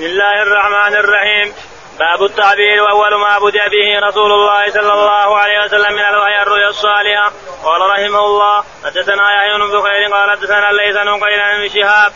بسم 0.00 0.08
الله 0.08 0.42
الرحمن 0.42 0.96
الرحيم. 0.96 1.54
باب 1.98 2.22
التعبير 2.22 2.82
وأول 2.82 3.20
ما 3.20 3.38
بدأ 3.38 3.68
به 3.68 4.08
رسول 4.08 4.32
الله 4.32 4.70
صلى 4.70 4.92
الله 4.92 5.38
عليه 5.38 5.64
وسلم 5.64 5.92
من 5.92 6.04
الوحي 6.04 6.42
الرؤيا 6.42 6.68
الصالحة. 6.68 7.32
قال 7.64 7.80
رحمه 7.80 8.24
الله 8.26 8.64
حدثنا 8.84 9.34
يحيى 9.34 9.58
بن 9.58 9.80
بخير 9.80 10.12
قال 10.14 10.30
حدثنا 10.30 10.72
ليس 10.72 10.96
بن 10.96 11.20
بن 11.58 11.68
شهاب 11.68 12.12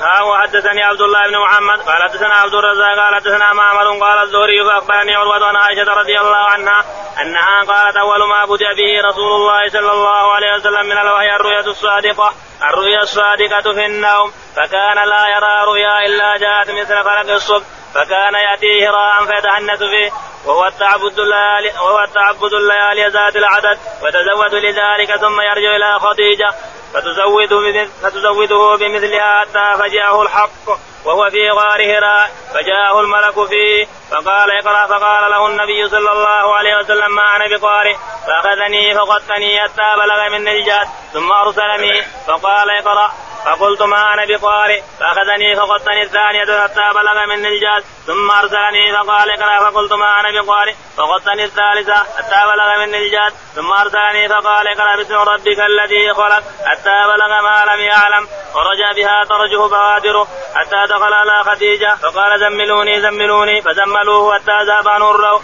ها 0.00 0.22
وحدثني 0.22 0.82
عبد 0.82 1.00
الله 1.00 1.22
بن 1.28 1.38
محمد. 1.38 1.80
قال 1.80 2.02
حدثنا 2.02 2.34
عبد 2.34 2.54
الرزاق. 2.54 2.98
قال 2.98 3.14
حدثنا 3.14 3.52
معمر. 3.52 3.86
قال 4.04 4.18
الزهري 4.22 4.64
فاخبرني 4.64 5.14
عروة 5.14 5.46
عن 5.46 5.56
عائشة 5.56 5.92
رضي 5.94 6.18
الله 6.20 6.36
عنها 6.36 6.84
أنها 7.20 7.58
قالت 7.60 7.96
أول 7.96 8.28
ما 8.28 8.44
بدأ 8.44 8.74
به 8.74 9.08
رسول 9.08 9.32
الله 9.32 9.68
صلى 9.68 9.92
الله 9.92 10.32
عليه 10.32 10.54
وسلم 10.54 10.86
من 10.86 10.98
الوحي 10.98 11.36
الرؤيا 11.36 11.60
الصادقة 11.60 12.32
الرؤيا 12.62 13.02
الصادقة 13.02 13.72
في 13.74 13.86
النوم 13.86 14.32
فكان 14.56 15.08
لا 15.08 15.28
يرى 15.28 15.64
رؤيا 15.66 16.06
إلا 16.06 16.36
جاءت 16.36 16.70
مثل 16.70 17.04
فلك 17.04 17.30
الصبح 17.30 17.66
فكان 17.94 18.34
ياتيه 18.34 18.90
هراء 18.90 19.24
فيتحنث 19.26 19.78
فيه 19.78 20.10
وهو 20.46 20.66
التعبد 20.66 21.18
الليالي 21.18 21.68
وهو 21.68 22.04
التعبد 22.04 22.52
الليالي 22.52 23.08
ذات 23.08 23.36
العدد 23.36 23.78
وتزود 24.02 24.54
لذلك 24.54 25.16
ثم 25.16 25.40
يرجع 25.40 25.76
إلى 25.76 25.98
خديجة. 25.98 26.54
فتزوده 26.96 27.88
فتزوده 28.02 28.76
بمثلها 28.76 29.40
حتى 29.40 29.82
فجاءه 29.82 30.22
الحق 30.22 30.66
وهو 31.04 31.30
في 31.30 31.50
غار 31.50 31.98
هراء 31.98 32.30
فجاءه 32.54 33.00
الملك 33.00 33.48
فيه. 33.48 33.86
فقال 34.10 34.50
اقرأ 34.50 34.86
فقال 34.86 35.30
له 35.30 35.46
النبي 35.46 35.88
صلى 35.88 36.12
الله 36.12 36.54
عليه 36.56 36.76
وسلم 36.76 37.14
ما 37.14 37.36
أنا 37.36 37.56
بقارئ؟ 37.56 37.96
فأخذني 38.26 38.94
فقدتني 38.94 39.60
حتى 39.60 39.96
بلغ 39.96 40.28
من 40.28 40.48
الجاد 40.48 40.88
ثم 41.12 41.32
أرسلني. 41.32 42.02
فقال 42.26 42.70
اقرأ. 42.70 43.12
فقلت 43.46 43.82
ما 43.82 44.14
أنا 44.14 44.24
بقارئ 44.26 44.80
فأخذني 45.00 45.56
فقدتني 45.56 46.02
الثانية 46.02 46.62
حتى 46.62 46.90
بلغ 46.94 47.26
من 47.26 47.46
الجاد 47.46 47.84
ثم 48.06 48.30
أرسلني 48.30 48.92
فقال 48.96 49.30
اقرأ 49.30 49.70
فقلت 49.70 49.92
ما 49.92 50.20
أنا 50.20 50.40
بقارئ 50.40 50.74
فقدتني 50.96 51.44
الثالثة 51.44 51.94
حتى 51.94 52.40
بلغ 52.52 52.86
من 52.86 52.94
الجاد 52.94 53.32
ثم 53.54 53.72
أرسلني 53.72 54.28
فقال 54.28 54.68
اقرأ 54.68 54.96
باسم 54.96 55.14
ربك 55.14 55.60
الذي 55.60 56.14
خلق 56.14 56.42
حتى 56.66 56.96
بلغ 57.12 57.42
ما 57.42 57.64
لم 57.72 57.80
يعلم 57.80 58.28
ورجع 58.54 58.92
بها 58.96 59.24
ترجه 59.24 59.68
بوادره 59.68 60.28
حتى 60.54 60.86
دخل 60.90 61.12
على 61.12 61.44
خديجة 61.44 61.94
فقال 61.94 62.40
زملوني 62.40 63.00
زملوني 63.00 63.62
فزملوه 63.62 64.34
حتى 64.34 64.64
ذهب 64.66 64.88
الروح 64.88 65.42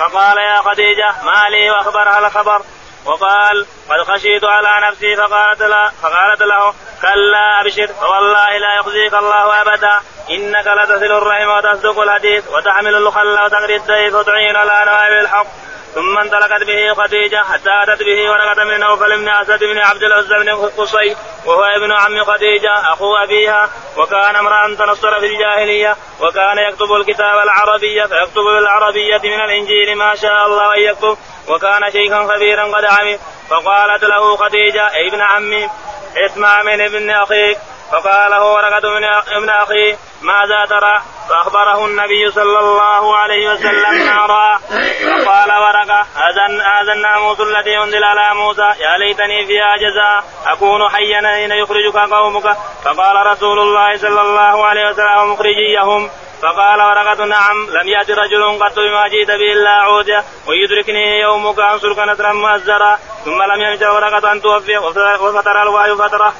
فقال 0.00 0.38
يا 0.38 0.62
خديجة 0.62 1.14
ما 1.22 1.48
لي 1.50 1.70
وأخبرها 1.70 2.18
الخبر. 2.18 2.62
وقال 3.06 3.66
قد 3.90 4.02
خشيت 4.02 4.44
على 4.44 4.88
نفسي 4.88 5.16
فقالت 5.16 5.62
له 5.62 5.90
فقالت 6.02 6.42
له 6.42 6.74
كلا 7.02 7.60
أبشر 7.60 7.86
فوالله 7.86 8.58
لا 8.58 8.74
يخزيك 8.80 9.14
الله 9.14 9.62
أبدا. 9.62 10.00
إنك 10.30 10.66
لتصل 10.66 11.12
الرحم 11.12 11.48
وتصدق 11.48 12.00
الحديث 12.00 12.48
وتحمل 12.48 12.94
الخل 12.94 13.38
وتغري 13.44 13.76
الديف 13.76 14.14
وتعين 14.14 14.56
على 14.56 14.84
نوائب 14.86 15.24
الحق. 15.24 15.46
ثم 15.94 16.18
انطلقت 16.18 16.62
به 16.62 16.94
خديجة 16.94 17.36
حتى 17.36 17.70
أتت 17.82 18.02
به 18.02 18.30
ورقة 18.30 18.64
من 18.64 18.80
نوفل 18.80 19.16
بن 19.18 19.28
أسد 19.28 19.64
بن 19.64 19.78
عبد 19.78 20.02
العزى 20.02 20.34
بن 20.42 20.50
قصي 20.50 21.16
وهو 21.46 21.64
ابن 21.64 21.92
عم 21.92 22.24
خديجة 22.24 22.92
أخو 22.92 23.16
أبيها. 23.16 23.70
وكان 23.96 24.36
امرأ 24.36 24.74
تنصر 24.74 25.20
في 25.20 25.26
الجاهلية 25.26 25.96
وكان 26.20 26.58
يكتب 26.58 26.92
الكتاب 26.92 27.38
العربيه 27.42 28.02
فيكتب 28.02 28.42
بالعربيه 28.42 29.18
من 29.18 29.40
الإنجيل 29.44 29.96
ما 29.96 30.14
شاء 30.14 30.46
الله 30.46 30.74
أن 30.74 30.80
يكتب. 30.80 31.18
وكان 31.48 31.90
شيخا 31.92 32.26
خبيرا 32.34 32.64
قد 32.64 32.84
عمي 32.84 33.18
فقالت 33.50 34.04
له 34.04 34.36
خديجة 34.36 34.94
اي 34.94 35.08
ابن 35.08 35.20
عمي؟ 35.20 35.70
اسمع 36.26 36.62
من 36.62 36.80
ابن 36.80 37.10
أخيك. 37.10 37.58
فقال 37.92 38.30
له 38.30 38.52
ورقة 38.52 38.88
من 38.90 39.04
ابن 39.36 39.50
أخيه 39.50 39.96
ماذا 40.22 40.66
ترى؟ 40.68 41.02
فأخبره 41.28 41.86
النبي 41.86 42.30
صلى 42.30 42.58
الله 42.58 43.16
عليه 43.16 43.52
وسلم 43.52 44.06
ما 44.06 44.26
رأى 44.26 44.58
فقال 45.24 45.52
ورقة 45.52 46.06
هذا 46.14 46.44
هذا 46.64 46.92
الناموس 46.92 47.40
الذي 47.40 47.78
أنزل 47.78 48.04
على 48.04 48.34
موسى. 48.34 48.74
يا 48.80 48.98
ليتني 48.98 49.46
فيها 49.46 49.76
جزاء 49.76 50.24
أكون 50.46 50.88
حيا 50.88 51.34
حين 51.34 51.52
يخرجك 51.52 51.96
قومك. 51.96 52.56
فقال 52.84 53.26
رسول 53.26 53.58
الله 53.58 53.96
صلى 53.96 54.20
الله 54.20 54.66
عليه 54.66 54.88
وسلم 54.88 55.32
مخرجيهم. 55.32 56.10
فقال 56.44 56.80
ورقة 56.82 57.24
نعم 57.24 57.70
لم 57.70 57.88
يأت 57.88 58.10
رجل 58.10 58.58
قط 58.60 58.78
بما 58.78 59.08
جئت 59.08 59.28
به 59.28 59.52
إلا 59.52 59.70
عودة 59.70 60.24
ويدركني 60.48 61.20
يومك 61.20 61.58
أنصرك 61.58 61.98
نصرا 61.98 62.32
مؤزرا. 62.32 62.98
ثم 63.24 63.42
لم 63.42 63.60
يمت 63.60 63.82
ورقة 63.82 64.32
أن 64.32 64.42
توفي 64.42 64.78
وفتر 64.78 65.62
الوحي 65.62 65.94
فترة 65.94 66.32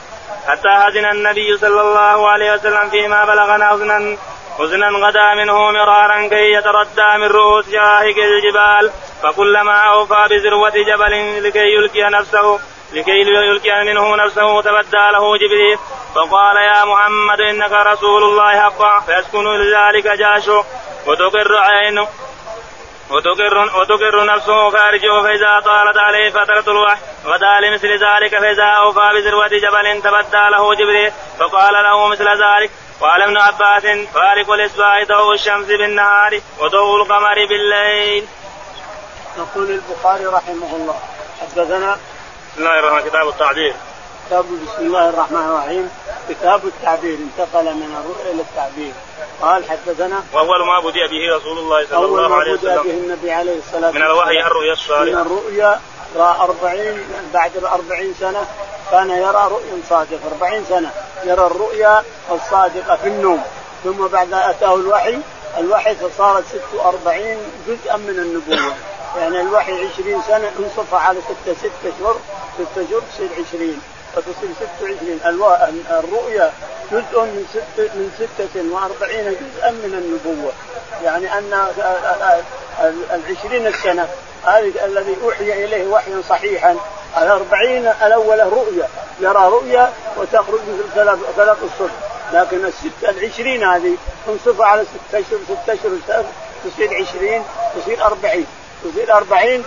حتى 0.48 0.68
هزن 0.68 1.04
النبي 1.04 1.56
صلى 1.56 1.80
الله 1.80 2.28
عليه 2.28 2.54
وسلم 2.54 2.90
فيما 2.90 3.24
بلغنا 3.24 3.68
حزنا 3.68 4.16
حزنا 4.58 4.88
غدا 4.88 5.34
منه 5.34 5.70
مرارا 5.70 6.28
كي 6.28 6.52
يتردى 6.52 7.18
من 7.18 7.26
رؤوس 7.26 7.70
شاهق 7.72 8.16
الجبال 8.18 8.90
فكلما 9.22 9.76
أوفى 9.76 10.26
بذروة 10.30 10.70
جبل 10.70 11.44
لكي 11.44 11.74
يلقي 11.74 12.10
نفسه 12.10 12.58
لكي 12.94 13.20
يلقي 13.20 13.84
منه 13.84 14.16
نفسه 14.16 14.60
تبدى 14.60 15.10
له 15.12 15.36
جبريل. 15.36 15.78
فقال 16.14 16.56
يا 16.56 16.84
محمد 16.84 17.40
إنك 17.40 17.72
رسول 17.72 18.22
الله 18.22 18.60
حقا. 18.60 19.00
فيسكن 19.00 19.44
لذلك 19.44 20.06
جاشه 20.06 20.64
وتقر 21.06 21.56
عينه. 21.58 22.08
وتقر 23.10 23.58
وتقر 23.80 24.24
نفسه 24.24 24.70
فارجه 24.70 25.22
فإذا 25.22 25.60
طالت 25.60 25.96
عليه 25.96 26.30
فترة 26.30 26.72
الوحي. 26.72 27.00
غدا 27.26 27.60
لمثل 27.60 27.88
ذلك 27.88 28.38
فإذا 28.38 28.64
أوفى 28.64 29.10
بذروة 29.14 29.48
جبل 29.48 30.02
تبدى 30.02 30.44
له 30.50 30.74
جبريل. 30.74 31.12
فقال 31.38 31.74
له 31.74 32.06
مثل 32.06 32.28
ذلك. 32.28 32.70
قال 33.00 33.22
ابن 33.22 33.36
عباس 33.38 33.82
فارق 34.14 34.50
الإصباح 34.52 35.04
ضوء 35.04 35.34
الشمس 35.34 35.66
بالنهار 35.66 36.40
وضوء 36.58 37.02
القمر 37.02 37.34
بالليل. 37.34 38.26
يقول 39.38 39.70
البخاري 39.70 40.26
رحمه 40.26 40.76
الله 40.76 40.98
حدثنا 41.40 41.98
بسم 42.54 42.62
الله 42.62 42.78
الرحمن 42.78 42.98
الرحيم. 42.98 43.10
كتاب 43.10 43.28
التعبير 43.28 43.74
كتاب 44.26 44.44
بسم 44.44 44.86
الله 44.86 45.08
الرحمن 45.08 45.46
الرحيم. 45.50 45.90
كتاب 46.28 46.66
التعبير 46.66 47.18
انتقل 47.18 47.64
من 47.74 47.96
الرؤيا 48.00 48.32
إلى 48.32 48.42
التعبير 48.42 48.92
قال 49.42 49.64
حدثنا 49.70 50.22
وأول 50.32 50.66
ما 50.66 50.80
بدأ 50.80 51.06
به 51.06 51.36
رسول 51.36 51.58
الله 51.58 51.86
صلى 51.90 52.04
الله 52.04 52.34
عليه 52.34 52.52
وسلم. 52.52 52.70
أول 52.70 52.76
ما 52.76 52.82
بدأ 52.82 52.92
به 52.92 52.98
النبي 52.98 53.32
عليه 53.32 53.58
الصلاة 53.58 53.86
والسلام 53.86 53.94
من 53.94 54.02
الوحي 54.02 54.40
الرؤيا 54.46 54.72
الصالحة. 54.72 55.22
من 55.22 55.26
الرؤيا 55.26 55.80
أربعين 56.16 57.04
بعد 57.34 57.56
الأربعين 57.56 58.14
سنة 58.20 58.46
كان 58.90 59.10
يرى 59.10 59.48
رؤيا 59.50 59.80
صادقة. 59.90 60.20
أربعين 60.32 60.64
سنة 60.68 60.90
يرى 61.24 61.46
الرؤيا 61.46 62.02
الصادقة 62.30 62.96
في 62.96 63.08
النوم. 63.08 63.42
ثم 63.84 64.06
بعد 64.06 64.32
أتاه 64.32 64.74
الوحي. 64.74 65.18
الوحي 65.58 65.94
فصارت 65.94 66.44
46 66.48 67.38
جزءا 67.68 67.96
من 67.96 68.18
النبوة. 68.18 68.74
يعني 69.16 69.40
الوحي 69.40 69.72
20 69.72 70.22
سنة 70.28 70.50
انصف 70.58 70.94
على 70.94 71.18
ستة 71.20 71.54
ستة 71.54 71.92
شهور 71.98 72.20
ستة 72.54 72.86
شهور 72.90 73.02
تصير 73.12 73.28
20 73.48 73.80
فتصير 74.14 74.50
26 74.78 75.20
الرؤيا 75.90 76.52
جزء 76.92 77.20
من 77.20 77.46
ست 77.52 77.80
من 77.80 78.10
ستة 78.18 78.62
وأربعين 78.72 79.24
جزءا 79.24 79.70
من 79.70 79.94
النبوة. 79.94 80.52
يعني 81.04 81.38
أن 81.38 81.66
العشرين 83.14 83.66
السنة 83.66 84.08
هذه 84.46 84.84
الذي 84.84 85.16
أوحي 85.24 85.64
إليه 85.64 85.86
وحيا 85.86 86.22
صحيحا 86.28 86.76
الأربعين 87.18 87.86
الأولى 87.86 88.42
رؤيا 88.42 88.88
يرى 89.20 89.48
رؤيا 89.48 89.92
وتخرج 90.16 90.60
مثل 90.68 91.18
فلق 91.36 91.58
الصبح. 91.62 91.92
لكن 92.32 92.64
الست 92.64 93.04
العشرين 93.04 93.64
هذه 93.64 93.96
تنصف 94.26 94.60
على 94.60 94.84
ستة 94.84 95.18
أشهر 95.18 95.38
ستة 95.44 95.72
أشهر 95.72 96.24
تصير 96.64 96.94
عشرين 96.94 97.42
تصير 97.76 98.04
أربعين. 98.04 98.46
أربعين 99.10 99.64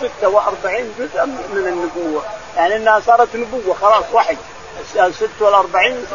ستة 0.00 0.28
وأربعين 0.28 0.94
جزءا 0.98 1.24
من 1.24 1.66
النبوة. 1.68 2.22
يعني 2.56 2.76
أنها 2.76 3.00
صارت 3.00 3.36
نبوة 3.36 3.74
خلاص 3.74 4.04
وحي. 4.12 4.36
الست 4.96 5.28
والأربعين 5.40 6.06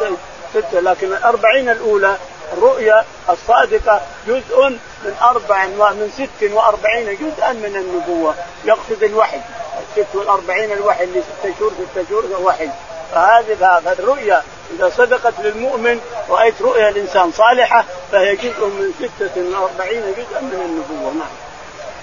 ستة 0.54 0.80
لكن 0.80 1.06
الأربعين 1.12 1.68
الأولى 1.68 2.16
الرؤيا 2.52 3.04
الصادقة 3.30 4.00
جزء 4.26 4.68
من 5.04 5.16
أربع 5.22 5.66
من 5.66 6.10
ست 6.14 6.52
وأربعين 6.52 7.16
جزءا 7.16 7.52
من 7.52 7.76
النبوة. 7.76 8.34
يقصد 8.64 9.02
الوحي. 9.02 9.40
الست 9.78 10.14
والأربعين 10.14 10.72
الوحي 10.72 11.04
اللي 11.04 11.22
ستة 11.22 11.54
شهور 11.58 11.72
ستة 11.92 12.04
شهور 12.10 12.24
وحي. 12.42 12.68
فهذه 13.12 13.82
الرؤيا 13.98 14.42
إذا 14.70 14.92
صدقت 14.96 15.34
للمؤمن 15.38 16.00
رأيت 16.30 16.62
رؤيا 16.62 16.88
الإنسان 16.88 17.32
صالحة 17.32 17.84
فهي 18.12 18.36
جزء 18.36 18.66
من 18.66 18.92
ستة 18.98 19.60
وأربعين 19.60 20.02
جزءا 20.02 20.40
من 20.40 20.60
النبوة. 20.64 21.12
نعم. 21.12 21.53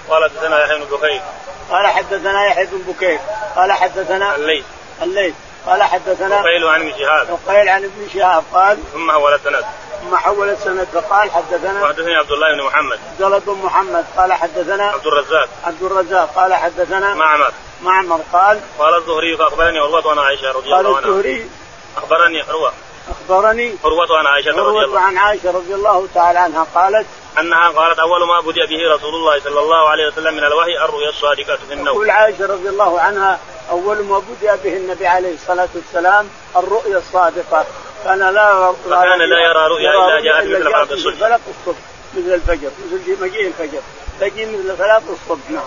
قال 0.08 0.30
حدثنا 0.30 0.64
يحيى 0.64 0.78
بن 0.78 0.84
بكير. 0.84 1.22
قال 1.70 1.86
حدثنا 1.86 2.46
يحيى 2.46 2.66
بن 2.66 2.92
بكير. 2.92 3.18
قال 3.56 3.72
حدثنا 3.72 4.36
الليث. 4.36 4.64
الليث. 5.02 5.34
قال 5.66 5.82
حدثنا 5.82 6.36
عقيل 6.36 6.64
عن 6.64 6.80
ابن 6.80 6.92
شهاب. 6.98 7.38
عقيل 7.46 7.68
عن 7.68 7.84
ابن 7.84 8.08
شهاب. 8.14 8.44
قال 8.54 8.78
ثم 8.92 9.12
حول 9.12 9.34
السند. 9.34 9.64
ثم 10.02 10.16
حول 10.16 10.48
السند. 10.48 10.86
فقال 10.92 11.30
حدثنا 11.30 11.82
وحدثني 11.82 12.14
عبد 12.14 12.30
الله 12.30 12.54
بن 12.54 12.62
محمد. 12.62 12.98
عبد 13.12 13.22
الله 13.22 13.38
بن 13.38 13.58
محمد. 13.62 14.04
قال 14.16 14.32
حدثنا 14.32 14.84
عبد 14.84 15.06
الرزاق. 15.06 15.48
عبد 15.64 15.82
الرزاق. 15.82 16.34
قال 16.34 16.54
حدثنا 16.54 17.14
معمر. 17.14 17.52
معمر. 17.82 18.20
قال 18.32 18.60
قال 18.78 18.94
الزهري 18.94 19.36
فأخبرني 19.36 19.78
عروه 19.78 20.10
عن 20.10 20.18
عائشة 20.18 20.52
رضي 20.52 20.66
الله 20.66 20.76
عنها. 20.76 20.92
قال 20.92 21.08
الزهري. 21.08 21.50
أخبرني 21.96 22.40
عروه 22.40 22.72
أخبرني 23.10 23.76
عروة 23.84 24.18
عن 24.18 24.26
عائشة 24.26 24.50
رضي 24.50 24.84
الله 24.84 25.00
عن 25.00 25.18
عائشة 25.18 25.50
رضي 25.50 25.74
الله 25.74 26.08
تعالى 26.14 26.38
عنها 26.38 26.66
قالت 26.74 27.06
أنها 27.40 27.68
قالت 27.68 27.98
أول 27.98 28.26
ما 28.26 28.40
بدأ 28.40 28.66
به 28.66 28.94
رسول 28.94 29.14
الله 29.14 29.40
صلى 29.40 29.60
الله 29.60 29.88
عليه 29.88 30.06
وسلم 30.06 30.34
من 30.34 30.44
الوحي 30.44 30.84
الرؤيا 30.84 31.08
الصادقة 31.08 31.56
في 31.68 31.74
النوم. 31.74 31.94
تقول 31.94 32.10
عائشة 32.10 32.46
رضي 32.46 32.68
الله 32.68 33.00
عنها 33.00 33.38
أول 33.70 34.04
ما 34.04 34.18
بدأ 34.18 34.56
به 34.64 34.76
النبي 34.76 35.06
عليه 35.06 35.34
الصلاة 35.34 35.68
والسلام 35.74 36.28
الرؤيا 36.56 36.98
الصادقة 36.98 37.66
كان 38.04 38.18
لا 38.18 38.72
فكان 38.72 39.18
لا 39.18 39.40
يرى 39.40 39.66
رؤيا 39.68 39.90
إلا 39.90 40.20
جاءت 40.20 40.46
مثل 40.46 40.64
فلق 40.64 40.92
الصبح. 40.92 41.14
فلق 41.14 41.40
الصبح 41.48 41.78
مثل 42.14 42.34
الفجر 42.34 42.70
مثل 42.92 43.22
مجيء 43.22 43.46
الفجر 43.46 43.80
تجي 44.20 44.46
مثل 44.46 44.76
فلق 44.76 45.02
الصبح 45.10 45.50
نعم 45.50 45.64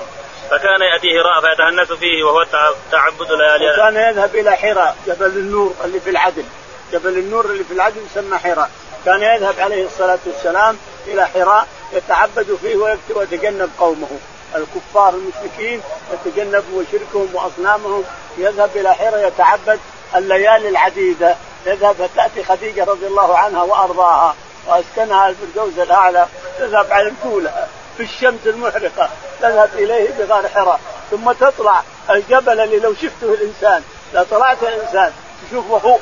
فكان 0.51 0.81
يأتيه 0.81 1.21
راء 1.21 1.41
فيتهنس 1.41 1.91
فيه 1.91 2.23
وهو 2.23 2.45
تعبد 2.91 3.31
ليالي 3.31 3.69
وكان 3.69 3.95
يذهب 3.95 4.35
إلى 4.35 4.51
حراء 4.51 4.97
جبل 5.07 5.25
النور 5.25 5.73
اللي 5.85 5.99
في 5.99 6.09
العدن 6.09 6.43
جبل 6.91 7.17
النور 7.17 7.45
اللي 7.45 7.63
في 7.63 7.73
العدن 7.73 8.01
يسمى 8.11 8.37
حراء. 8.37 8.69
كان 9.05 9.21
يذهب 9.21 9.59
عليه 9.59 9.85
الصلاة 9.85 10.19
والسلام 10.25 10.77
إلى 11.07 11.27
حراء 11.27 11.67
يتعبد 11.93 12.57
فيه 12.61 12.97
ويتجنب 13.15 13.69
قومه. 13.79 14.07
الكفار 14.55 15.13
المشركين 15.13 15.81
يتجنبوا 16.13 16.83
شركهم 16.91 17.29
وأصنامهم. 17.33 18.03
يذهب 18.37 18.69
إلى 18.75 18.93
حراء 18.93 19.27
يتعبد 19.27 19.79
الليالي 20.15 20.69
العديدة. 20.69 21.35
يذهب 21.65 21.95
فتأتي 21.95 22.43
خديجة 22.43 22.83
رضي 22.83 23.07
الله 23.07 23.37
عنها 23.37 23.63
وأرضاها. 23.63 24.35
وأسكنها 24.67 25.29
الفردوس 25.29 25.79
الأعلى. 25.79 26.27
تذهب 26.59 26.91
على 26.91 27.07
الاولى 27.07 27.67
في 27.97 28.03
الشمس 28.03 28.39
المحرقة. 28.45 29.09
تذهب 29.41 29.69
إليه 29.73 30.09
بغار 30.19 30.47
حراء. 30.47 30.79
ثم 31.11 31.31
تطلع 31.31 31.83
الجبل 32.09 32.59
اللي 32.59 32.79
لو 32.79 32.93
شفته 32.93 33.33
الإنسان. 33.33 33.83
لو 34.13 34.23
طلعت 34.23 34.63
الإنسان. 34.63 35.13
تشوفه 35.49 35.77
هو 35.77 35.97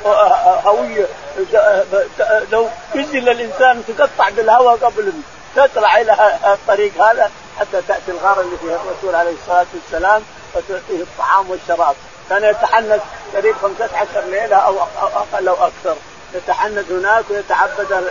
هويه 0.64 1.06
لو 2.52 2.68
نزل 2.94 3.28
الإنسان 3.28 3.82
تقطع 3.88 4.28
بالهواء 4.28 4.76
قبل 4.76 5.12
تطلع 5.56 6.00
إلى 6.00 6.38
الطريق 6.46 7.02
هذا 7.04 7.30
حتى 7.60 7.82
تأتي 7.88 8.10
الغار 8.10 8.40
اللي 8.40 8.56
فيها 8.56 8.76
الرسول 8.76 9.14
عليه 9.14 9.32
الصلاة 9.42 9.66
والسلام 9.74 10.22
وتعطيه 10.54 11.02
الطعام 11.02 11.50
والشراب. 11.50 11.94
كان 12.30 12.44
يتحنث 12.44 13.00
قريب 13.36 13.56
15 13.62 14.20
ليلة 14.26 14.56
أو 14.56 14.78
أو 14.78 15.06
أقل 15.06 15.48
أو 15.48 15.54
أكثر. 15.54 15.96
يتحنث 16.34 16.90
هناك 16.90 17.24
ويتعبد 17.30 18.04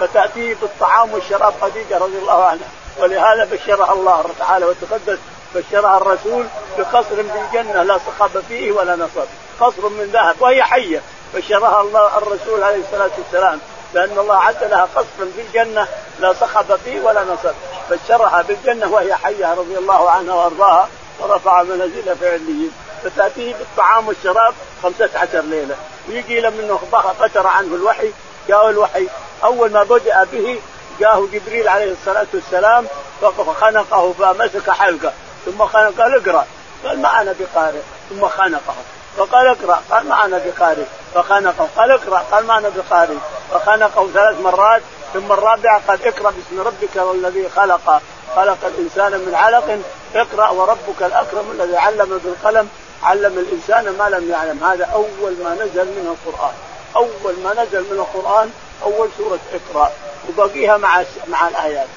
فتأتيه 0.00 0.54
بالطعام 0.54 1.12
والشراب 1.12 1.54
خديجة 1.60 1.98
رضي 1.98 2.18
الله 2.18 2.44
عنها. 2.44 2.68
ولهذا 2.98 3.44
بشرها 3.44 3.92
الله 3.92 4.24
تعالى 4.38 4.64
وتقدس 4.64 5.18
بشرها 5.54 5.96
الرسول 5.96 6.46
بقصر 6.78 7.14
بالجنة 7.14 7.82
لا 7.82 7.98
صخب 7.98 8.42
فيه 8.48 8.72
ولا 8.72 8.96
نصب. 8.96 9.26
قصر 9.60 9.88
من 9.88 10.10
ذهب 10.12 10.36
وهي 10.40 10.62
حية. 10.62 11.02
بشرها 11.34 11.80
الله 11.80 12.18
الرسول 12.18 12.62
عليه 12.62 12.80
الصلاة 12.84 13.10
والسلام 13.18 13.60
بان 13.94 14.18
الله 14.18 14.36
عد 14.36 14.64
لها 14.64 14.88
قصر 14.94 15.26
في 15.36 15.40
الجنة 15.40 15.88
لا 16.20 16.32
صخب 16.32 16.76
فيه 16.84 17.00
ولا 17.00 17.24
نصب. 17.24 17.54
بشرها 17.90 18.42
بالجنة 18.42 18.92
وهي 18.92 19.14
حية 19.14 19.54
رضي 19.54 19.78
الله 19.78 20.10
عنها 20.10 20.34
وأرضاها 20.34 20.88
ورفع 21.20 21.62
منازلها 21.62 22.14
في 22.14 22.28
عليين 22.28 22.72
فتأتيه 23.04 23.54
بالطعام 23.54 24.08
والشراب 24.08 24.54
خمسة 24.82 25.10
عشر 25.14 25.40
ليلة. 25.40 25.76
ويجي 26.08 26.40
منه 26.40 26.80
فتر 27.20 27.46
عنه 27.46 27.74
الوحي 27.74 28.10
جاء 28.48 28.70
الوحي. 28.70 29.08
أول 29.44 29.70
ما 29.70 29.82
بدأ 29.82 30.24
به 30.32 30.58
جاءه 31.00 31.28
جبريل 31.32 31.68
عليه 31.68 31.92
الصلاة 31.92 32.26
والسلام 32.34 32.86
فخنقه 33.22 34.12
فمسك 34.12 34.70
حلقة 34.70 35.12
ثم 35.46 35.66
خنق 35.66 36.00
قال 36.00 36.28
اقرا 36.28 36.46
قال 36.84 37.02
ما 37.02 37.22
أنا 37.22 37.34
بقارئ؟ 37.40 37.80
ثم 38.10 38.28
خنقه. 38.28 38.74
فقال 39.16 39.46
اقرأ. 39.46 39.82
قال 39.90 40.08
ما 40.08 40.24
أنا 40.24 40.38
بقارئ 40.38 40.84
فخنقه. 41.14 41.68
قال 41.76 41.90
اقرأ. 41.90 42.24
قال 42.32 42.46
ما 42.46 42.58
أنا 42.58 42.68
بقارئ 42.68 43.16
فخنقه 43.50 44.08
ثلاث 44.14 44.40
مرات. 44.40 44.82
ثم 45.14 45.32
الرابعة 45.32 45.80
قال 45.88 46.06
اقرأ 46.06 46.30
باسم 46.30 46.60
ربك 46.66 46.96
الذي 47.14 47.48
خلق. 47.48 48.02
خلق 48.36 48.58
الإنسان 48.66 49.12
من 49.12 49.34
علق. 49.34 49.80
اقرأ 50.14 50.48
وربك 50.48 51.02
الأكرم 51.02 51.50
الذي 51.50 51.76
علم 51.76 52.20
بالقلم. 52.24 52.68
علم 53.02 53.38
الإنسان 53.38 53.96
ما 53.98 54.08
لم 54.08 54.30
يعلم. 54.30 54.64
هذا 54.64 54.84
أول 54.84 55.36
ما 55.44 55.54
نزل 55.54 55.84
منه 55.84 56.16
القرآن. 56.26 56.54
أول 56.96 57.34
ما 57.44 57.62
نزل 57.62 57.80
من 57.80 58.06
القرآن. 58.06 58.50
أول 58.82 59.08
سورة 59.18 59.38
اقرأ. 59.54 59.92
وبقيها 60.28 60.76
مع 60.76 61.02
مع 61.28 61.48
الآيات. 61.48 61.88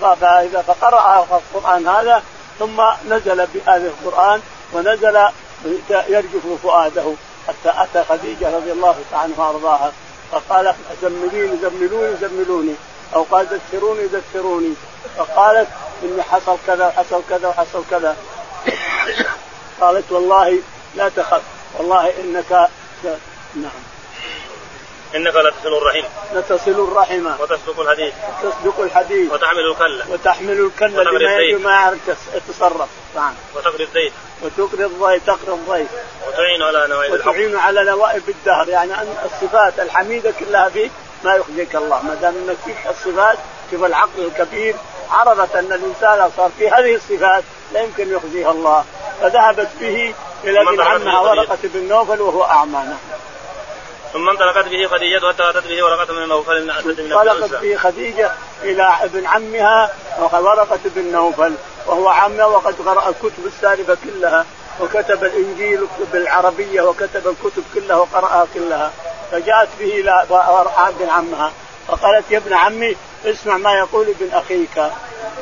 فإذا 0.00 0.64
فقرأ 0.66 1.26
القرآن 1.54 1.88
هذا 1.88 2.22
ثم 2.58 2.82
نزل 3.08 3.46
بهذا 3.46 3.86
القرآن 3.86 4.40
ونزل 4.72 5.28
يرجف 6.08 6.62
فؤاده 6.62 7.14
حتى 7.48 7.72
أتى 7.82 8.04
خديجة 8.08 8.56
رضي 8.56 8.72
الله 8.72 8.96
تعالى 9.10 9.34
عنها 9.34 9.48
وأرضاها 9.48 9.92
فقالت 10.32 10.76
زملوني 11.02 11.56
زملوني 11.62 12.16
زملوني 12.16 12.74
أو 13.14 13.22
قال 13.22 13.46
ذكروني 13.46 14.02
ذكروني. 14.02 14.74
فقالت 15.16 15.68
إني 16.02 16.22
حصل 16.22 16.56
كذا 16.66 16.86
وحصل 16.86 17.22
كذا 17.30 17.48
وحصل 17.48 17.84
كذا. 17.90 18.16
قالت 19.80 20.12
والله 20.12 20.58
لا 20.94 21.08
تخف 21.08 21.42
والله 21.78 22.12
إنك 22.20 22.68
نعم. 23.54 23.70
إنك 25.14 25.34
لتصل 25.36 25.74
الرحم 25.76 26.06
لتصل 26.34 26.70
الرحم 26.70 27.26
وتسلك 27.40 27.78
الحديث. 27.78 28.14
وتصدق 28.42 28.80
الحديث. 28.80 29.32
وتحمل 29.32 29.70
الكلة. 29.70 30.10
وتحمل 30.10 30.70
الزيت. 31.22 31.54
يجب 31.54 31.60
ما 31.60 31.70
يعرف 31.70 31.98
يتصرف. 32.34 32.88
نعم. 33.16 33.34
وتقري 33.54 33.84
الزيت. 33.84 34.12
وتقري 34.42 34.84
الضيف 34.84 35.26
تقري 35.26 35.54
الضيف. 35.54 35.88
وتعين 36.28 36.62
على 36.62 36.86
نوائب 36.88 37.12
وتعين 37.12 37.56
على 37.56 37.84
نوائب 37.84 38.28
الدهر. 38.28 38.68
يعني 38.68 38.94
أن 38.94 39.16
الصفات 39.24 39.80
الحميدة 39.80 40.32
كلها 40.40 40.68
فيك 40.68 40.90
ما 41.24 41.34
يخزيك 41.34 41.76
الله. 41.76 42.02
ما 42.02 42.14
دام 42.14 42.34
إنك 42.34 42.56
فيك 42.64 42.76
الصفات 42.90 43.38
شوف 43.70 43.84
العقل 43.84 44.24
الكبير. 44.24 44.76
عرفت 45.10 45.56
أن 45.56 45.72
الإنسان 45.72 46.30
صار 46.36 46.50
في 46.58 46.68
هذه 46.68 46.94
الصفات 46.94 47.44
لا 47.72 47.80
يمكن 47.80 48.12
يخزيها 48.12 48.50
الله. 48.50 48.84
فذهبت 49.20 49.68
به 49.80 50.14
إلى 50.44 50.62
ابن 50.62 50.80
عمها 50.80 51.20
ورقة 51.20 51.58
بن 51.64 51.88
نوفل 51.88 52.20
وهو 52.20 52.44
أعمى. 52.44 52.84
ثم 54.12 54.28
انطلقت 54.28 54.64
به 54.68 54.88
خديجة 54.88 55.32
حتى 55.32 55.50
أتت 55.50 55.66
به 55.66 55.84
ورقة 55.84 56.12
من 56.12 56.28
نوفل 56.28 56.70
انطلقت 56.70 57.50
به 57.62 57.76
خديجة 57.76 58.30
إلى 58.62 58.94
ابن 59.02 59.26
عمها 59.26 59.90
ورقة 60.18 60.78
بن 60.84 61.12
نوفل. 61.12 61.54
وهو 61.86 62.08
عمه 62.08 62.46
وقد 62.46 62.74
قرأ 62.86 63.08
الكتب 63.08 63.46
السالفة 63.46 63.96
كلها 64.04 64.46
وكتب 64.80 65.24
الإنجيل 65.24 65.86
بالعربية 66.12 66.82
وكتب 66.82 67.26
الكتب 67.26 67.64
كلها 67.74 67.96
وقرأها 67.96 68.46
كلها. 68.54 68.92
فجاءت 69.30 69.68
به 69.78 70.00
إلى 70.00 70.26
ابن 70.88 71.08
عمها 71.08 71.52
فقالت 71.88 72.30
يا 72.30 72.38
ابن 72.38 72.52
عمي 72.52 72.96
اسمع 73.24 73.56
ما 73.56 73.72
يقول 73.78 74.08
ابن 74.08 74.32
أخيك. 74.32 74.76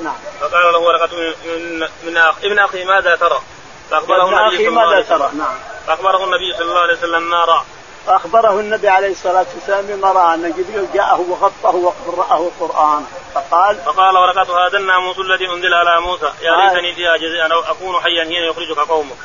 نعم. 0.04 0.14
فقال 0.40 0.72
له 0.72 0.78
ورقة 0.78 1.16
من 1.44 1.88
من 2.02 2.16
أخ 2.16 2.34
ابن 2.44 2.58
أخي 2.58 2.84
ماذا 2.84 3.16
ترى؟ 3.16 3.40
فأخبره 3.90 4.24
ابن 4.24 4.34
النبي 4.38 4.56
أخي 4.56 4.56
صلى 4.56 4.68
الله 4.68 4.84
ماذا 4.84 4.94
عليه 4.94 5.04
ترى؟ 5.06 5.26
وسلم 5.26 5.38
نعم. 5.38 5.54
فأخبره 5.86 6.24
النبي 6.24 6.52
صلى 6.52 6.62
الله 6.62 6.80
عليه 6.80 6.98
وسلم 6.98 7.30
ما 7.30 7.44
رأى. 7.44 7.62
فأخبره 8.06 8.60
النبي 8.60 8.88
عليه 8.88 9.10
الصلاة 9.10 9.46
والسلام 9.54 9.86
بما 9.86 10.12
رأى 10.12 10.34
أن 10.34 10.52
جبريل 10.52 10.86
جاءه 10.94 11.20
وغطه 11.28 11.76
وقرأه 11.76 12.46
القرآن. 12.46 13.04
فقال 13.34 13.76
فقال 13.76 14.16
ورقة 14.16 14.66
هذا 14.66 14.78
الناموس 14.78 15.18
الذي 15.18 15.50
أنزل 15.50 15.74
على 15.74 16.00
موسى. 16.00 16.32
يا. 16.42 16.56
ليتني 16.56 16.94
فيها 16.94 17.16
جزيئا 17.16 17.52
أو 17.54 17.60
أكون 17.60 18.00
حيا 18.02 18.24
حين 18.24 18.44
يخرجك 18.44 18.78
قومك. 18.78 19.16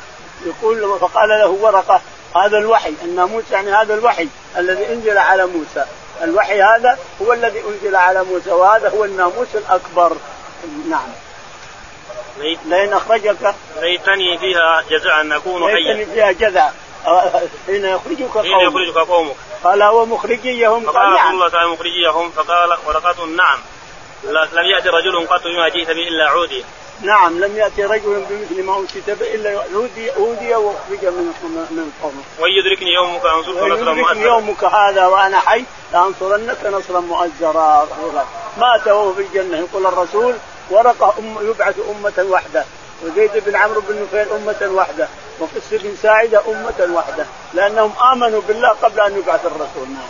يقول 0.46 0.98
فقال 1.00 1.28
له 1.28 1.48
ورقة 1.48 2.00
هذا 2.36 2.58
الوحي 2.58 2.94
الناموس 3.02 3.44
يعني 3.50 3.72
هذا 3.72 3.94
الوحي 3.94 4.28
الذي 4.56 4.92
أنزل 4.92 5.18
على 5.18 5.46
موسى. 5.46 5.84
الوحي 6.22 6.62
هذا 6.62 6.98
هو 7.22 7.32
الذي 7.32 7.62
أنزل 7.68 7.96
على 7.96 8.24
موسى 8.24 8.50
وهذا 8.50 8.88
هو 8.88 9.04
الناموس 9.04 9.48
الأكبر. 9.54 10.16
نعم. 10.88 11.08
لئن 12.64 12.92
اخرجك 12.92 13.54
ليتني 13.80 14.38
فيها 14.38 14.82
جزعا 14.90 15.36
أكون 15.36 15.66
ليتني 15.66 15.94
حيا 15.94 16.04
فيها 16.14 16.32
جزع 16.32 16.70
حين 17.66 17.84
يخرجك 17.84 18.38
حين 18.38 18.54
قومك. 18.54 18.62
يخرجك 18.62 18.98
قومك. 18.98 19.36
قال 19.64 19.82
هو 19.82 20.06
مخرجيهم. 20.06 20.84
فقال 20.84 20.94
قال 20.94 21.06
رسول 21.06 21.16
نعم 21.16 21.34
الله 21.34 21.48
تعالى 21.48 21.68
مخرجيهم. 21.68 22.30
فقال 22.30 22.78
ورقة 22.86 23.26
نعم. 23.26 23.58
لم 24.52 24.64
يأتي 24.64 24.88
رجل 24.88 25.26
قط 25.26 25.44
بما 25.44 25.68
جئت 25.68 25.86
به 25.90 26.08
إلا 26.08 26.28
عودي. 26.30 26.64
نعم 27.02 27.44
لم 27.44 27.56
يأتي 27.56 27.84
رجل 27.84 28.24
بمثل 28.30 28.62
ما 28.62 28.74
أوتيت 28.74 29.10
به 29.10 29.34
إلا 29.34 29.64
اوذي 29.74 30.10
اوذي 30.16 30.54
وأخرج 30.54 31.04
من 31.04 31.34
من 31.70 31.92
قومه 32.02 32.22
وإن 32.38 32.52
يدركني 32.52 32.92
يومك 32.92 33.26
أنصرك 33.26 33.56
نصرا 33.56 33.62
ويدركني 33.62 34.02
مؤثرا 34.02 34.24
يومك 34.24 34.64
هذا 34.64 35.06
وأنا 35.06 35.38
حي 35.38 35.64
لأنصرنك 35.92 36.66
نصرا 36.66 37.00
مؤزرا 37.00 37.88
مات 38.56 38.88
وهو 38.88 39.12
في 39.12 39.20
الجنة. 39.20 39.58
يقول 39.58 39.86
الرسول 39.86 40.34
ورقه 40.70 41.14
أم 41.18 41.36
يبعث 41.50 41.74
أمة 41.90 42.26
وحده 42.30 42.64
وزيد 43.04 43.30
بن 43.46 43.56
عمرو 43.56 43.80
بن 43.80 44.02
نفيل 44.02 44.32
أمة 44.32 44.74
وحده 44.74 45.08
وقس 45.40 45.68
بن 45.72 45.96
ساعدة 46.02 46.42
أمة 46.48 46.96
وحده 46.96 47.26
لأنهم 47.54 47.92
آمنوا 48.12 48.40
بالله 48.48 48.68
قبل 48.68 49.00
أن 49.00 49.18
يبعث 49.18 49.46
الرسول. 49.46 49.88
نعم 49.88 50.08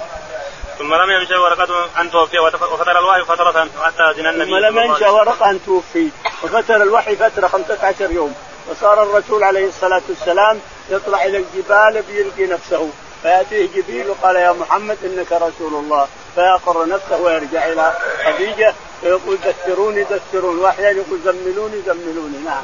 ثم 0.78 0.94
لم 0.94 1.10
يمشي 1.10 1.34
ورقة 1.34 1.88
أن 2.00 2.10
توفي 2.10 2.38
وفتر 2.38 2.98
الوحي 2.98 3.24
فترة 3.24 3.68
حتى 3.82 4.02
أذن 4.02 4.26
النبي 4.26 4.50
ثم 4.50 4.56
لم 4.56 4.90
وسلم. 4.90 5.14
ورقة 5.14 5.50
أن 5.50 5.60
توفي 5.66 6.08
وفتر 6.42 6.76
الوحي 6.82 7.16
فترة 7.16 7.46
15 7.46 8.10
يوم. 8.10 8.34
وصار 8.70 9.02
الرسول 9.02 9.44
عليه 9.44 9.68
الصلاة 9.68 10.02
والسلام 10.08 10.60
يطلع 10.90 11.24
إلى 11.24 11.36
الجبال 11.36 12.02
بيلقي 12.02 12.46
نفسه. 12.46 12.90
فيأتيه 13.22 13.68
جبريل 13.74 14.10
وقال 14.10 14.36
يا 14.36 14.52
محمد 14.52 14.98
إنك 15.04 15.32
رسول 15.32 15.74
الله. 15.74 16.08
فيقر 16.34 16.88
نفسه 16.88 17.16
ويرجع 17.16 17.66
إلى 17.66 17.92
خديجة 18.24 18.74
فيقول 19.00 19.38
دثروني 19.44 20.04
دثروني 20.04 20.60
واحيانا 20.60 20.98
يقول 21.00 21.20
زملوني 21.24 21.82
زملوني. 21.86 22.38
نعم. 22.44 22.62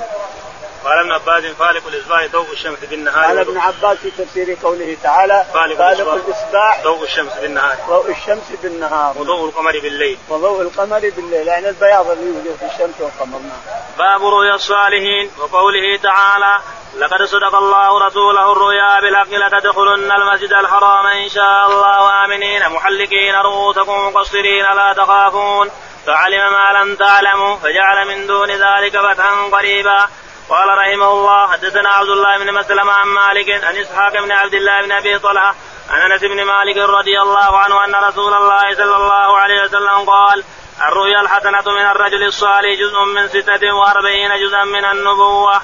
قال 0.85 0.99
ابن 0.99 1.13
عباس 1.13 1.45
فالق 1.45 1.87
الإصباح 1.87 2.27
ضوء 2.33 2.53
الشمس 2.53 2.79
بالنهار 2.91 3.25
قال 3.25 3.39
ابن 3.39 3.59
عباس 3.59 3.99
في 3.99 4.11
تفسير 4.11 4.57
قوله 4.63 4.97
تعالى 5.03 5.47
فالق 5.55 5.77
فالق. 5.79 6.13
الإصباح 6.13 6.83
ضوء 6.85 7.05
الشمس 7.05 7.33
بالنهار. 7.33 7.77
ضوء 7.89 8.11
الشمس 8.11 8.53
بالنهار. 8.63 9.15
وضوء 9.19 9.49
القمر 9.49 9.73
بالليل. 9.73 10.19
وضوء 10.29 10.63
القمر 10.63 11.01
بالليل 11.17 11.47
يعني 11.47 11.69
البياض 11.69 12.11
اللي 12.11 12.27
يوجد 12.27 12.57
في 12.57 12.67
الشمس 12.67 13.01
والقمر 13.01 13.39
نعم. 13.39 13.85
باب 13.99 14.27
رؤيا 14.27 14.55
الصالحين 14.55 15.31
وقوله 15.39 15.97
تعالى 16.03 16.59
لقد 16.99 17.23
صدق 17.23 17.55
الله 17.55 18.07
رسوله 18.07 18.53
الرؤيا 18.53 19.01
بالحق 19.01 19.29
لتدخلن 19.31 20.13
المسجد 20.13 20.53
الحرام 20.53 21.07
إن 21.07 21.29
شاء 21.29 21.67
الله 21.67 22.25
آمنين 22.25 22.69
محلقين 22.69 23.35
رؤوسكم 23.35 24.07
مقصرين 24.07 24.65
لا 24.65 24.93
تخافون 24.97 25.71
فعلم 26.07 26.53
ما 26.53 26.73
لم 26.79 26.97
تعلموا 26.97 27.57
فجعل 27.57 28.09
من 28.09 28.27
دون 28.27 28.51
ذلك 28.51 28.99
فتحا 28.99 29.51
قريبا 29.53 30.09
قال 30.49 30.69
رحمه 30.79 31.13
الله 31.13 31.53
حدثنا 31.53 31.89
عبد 31.89 32.09
الله 32.09 32.39
بن 32.39 32.53
مسلم 32.55 32.91
عن 32.91 33.09
مالك 33.09 33.65
عن 33.65 33.77
إسحاق 33.77 34.13
بن 34.13 34.33
عبد 34.33 34.55
الله 34.55 34.83
بن 34.83 34.93
أبي 34.93 35.19
طلحة 35.19 35.55
عن 35.91 36.13
أنس 36.13 36.21
بن 36.21 36.45
مالك 36.45 36.77
رضي 36.77 37.21
الله 37.21 37.59
عنه 37.59 37.85
أن 37.85 37.95
رسول 37.95 38.35
الله 38.35 38.75
صلى 38.75 38.97
الله 38.97 39.39
عليه 39.39 39.63
وسلم 39.65 40.11
قال 40.11 40.45
الرؤيا 40.89 41.21
الحسنة 41.21 41.73
من 41.73 41.87
الرجل 41.87 42.23
الصالح 42.27 42.75
جزء 42.81 43.05
من 43.05 43.29
ستة 43.29 43.75
وأربعين 43.75 44.31
جزءا 44.47 44.65
من 44.65 44.85
النبوة. 44.85 45.61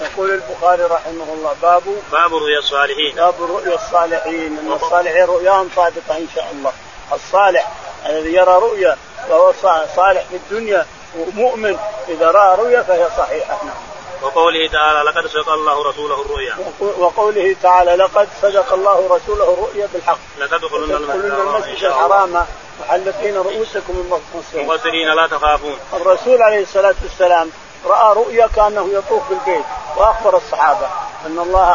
يقول 0.00 0.30
البخاري 0.30 0.82
رحمه 0.82 1.32
الله 1.32 1.56
باب 1.62 1.82
باب 2.12 2.34
رؤيا 2.34 2.58
الصالحين. 2.58 3.14
باب 3.16 3.34
رؤيا 3.40 3.74
الصالحين 3.74 4.58
إن 4.58 4.72
الصالحين 4.72 5.24
رؤياهم 5.24 5.70
صادقة 5.76 6.16
إن 6.16 6.28
شاء 6.34 6.50
الله. 6.52 6.72
الصالح 7.12 7.72
الذي 8.06 8.34
يرى 8.34 8.54
رؤيا 8.54 8.96
فهو 9.28 9.52
صالح 9.96 10.22
في 10.30 10.36
الدنيا 10.36 10.86
ومؤمن 11.16 11.78
إذا 12.08 12.30
رأى 12.30 12.56
رؤيا 12.56 12.82
فهي 12.82 13.08
صحيحة. 13.18 13.64
نعم. 13.64 13.95
وقوله 14.22 14.68
تعالى 14.72 15.10
لقد 15.10 15.26
صدق 15.26 15.48
الله 15.52 15.88
رسوله 15.88 16.20
الرؤيا. 16.20 16.54
وقوله 16.80 17.56
تعالى 17.62 17.96
لقد 17.96 18.28
صدق 18.42 18.72
الله 18.72 19.16
رسوله 19.16 19.54
الرؤيا 19.54 19.88
بالحق. 19.92 20.18
لتدخلن 20.38 20.88
تدخلن 20.88 21.32
المسجد 21.40 21.84
الحرام. 21.84 22.46
محلقين 22.80 23.36
رؤوسكم 23.36 24.20
مقصرين 24.54 25.14
لا 25.14 25.26
تخافون. 25.26 25.76
الرسول 25.92 26.42
عليه 26.42 26.62
الصلاة 26.62 26.94
والسلام 27.02 27.50
رأى 27.86 28.14
رؤيا 28.14 28.46
كأنه 28.46 28.88
يطوف 28.92 29.22
بالبيت 29.28 29.64
وأخبر 29.96 30.36
الصحابة 30.36 30.86
أن 31.26 31.38
الله 31.38 31.72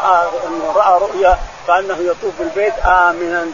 انه 0.48 0.74
رأى 0.76 1.00
رؤيا 1.00 1.40
كأنه 1.68 1.98
يطوف 2.00 2.34
بالبيت 2.40 2.74
آمنا. 2.86 3.48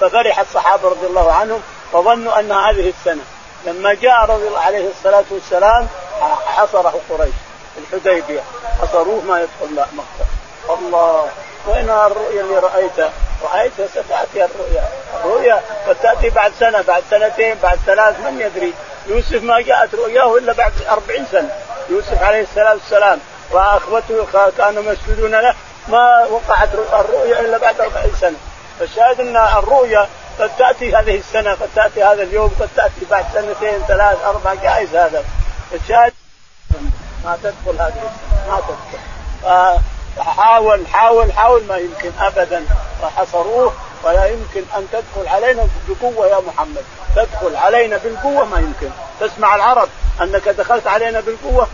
ففرح 0.00 0.40
الصحابة 0.40 0.88
رضي 0.88 1.06
الله 1.06 1.32
عنهم 1.32 1.62
وظنوا 1.92 2.40
ان 2.40 2.52
هذه 2.52 2.88
السنة. 2.98 3.24
لما 3.66 3.94
جاء 3.94 4.24
رضي 4.24 4.48
الله 4.48 4.60
عليه 4.60 4.90
الصلاة 4.90 5.24
والسلام 5.30 5.88
حصره 6.46 7.00
قريش. 7.10 7.34
الحديبية. 7.78 8.40
حصروه 8.82 9.24
ما 9.24 9.40
يدخل 9.40 9.74
مكه 9.74 10.26
الله. 10.78 11.28
وين 11.66 11.90
الرؤيا 11.90 12.40
اللي 12.40 12.58
رأيتها؟ 12.58 13.12
رأيتها 13.42 13.86
ستاتي 13.86 14.44
الرؤيا، 14.44 14.84
الرؤيا 15.24 15.60
قد 15.88 15.96
تأتي 16.02 16.30
بعد 16.30 16.52
سنة، 16.60 16.80
بعد 16.80 17.02
سنتين، 17.10 17.56
بعد 17.62 17.78
ثلاث 17.86 18.20
من 18.20 18.40
يدري، 18.40 18.74
يوسف 19.06 19.42
ما 19.42 19.60
جاءت 19.60 19.94
رؤياه 19.94 20.36
إلا 20.36 20.52
بعد 20.52 20.72
أربعين 20.90 21.26
سنة، 21.32 21.50
يوسف 21.88 22.22
عليه 22.22 22.42
الصلاة 22.42 22.72
والسلام. 22.72 23.18
وأخوته 23.50 24.26
كانوا 24.58 24.82
مسجدون 24.82 25.30
له. 25.30 25.54
ما 25.88 26.26
وقعت 26.30 26.68
الرؤيا 26.74 27.40
إلا 27.40 27.58
بعد 27.58 27.80
أربعين 27.80 28.12
سنة، 28.20 28.36
فالشاهد 28.78 29.20
أن 29.20 29.36
الرؤيا 29.36 30.08
قد 30.40 30.50
تأتي 30.58 30.96
هذه 30.96 31.18
السنة، 31.18 31.52
قد 31.52 31.68
تأتي 31.76 32.04
هذا 32.04 32.22
اليوم، 32.22 32.56
قد 32.60 32.68
تأتي 32.76 33.06
بعد 33.10 33.24
سنتين 33.34 33.82
ثلاث 33.88 34.24
أربع 34.24 34.54
جائز 34.54 34.96
هذا، 34.96 35.24
الشاهد 35.74 36.12
ما 37.26 37.38
تدخل 37.42 37.82
هذه 37.82 38.10
ما 38.48 38.60
تدخل. 38.60 38.98
حاول 40.18 40.86
حاول 40.86 41.32
حاول 41.32 41.64
ما 41.68 41.76
يمكن 41.76 42.10
ابدا 42.20 42.64
فحصروه 43.02 43.72
ولا 44.04 44.26
يمكن 44.26 44.62
أن 44.76 44.86
تدخل 44.92 45.28
علينا 45.28 45.68
بقوة 45.88 46.26
يا 46.26 46.40
محمد. 46.40 46.84
تدخل 47.16 47.56
علينا 47.56 47.96
بالقوة 47.96 48.44
ما 48.44 48.58
يمكن. 48.58 48.90
تسمع 49.20 49.54
العرب 49.54 49.88
أنك 50.20 50.48
دخلت 50.48 50.86
علينا 50.86 51.20
بالقوة 51.20 51.68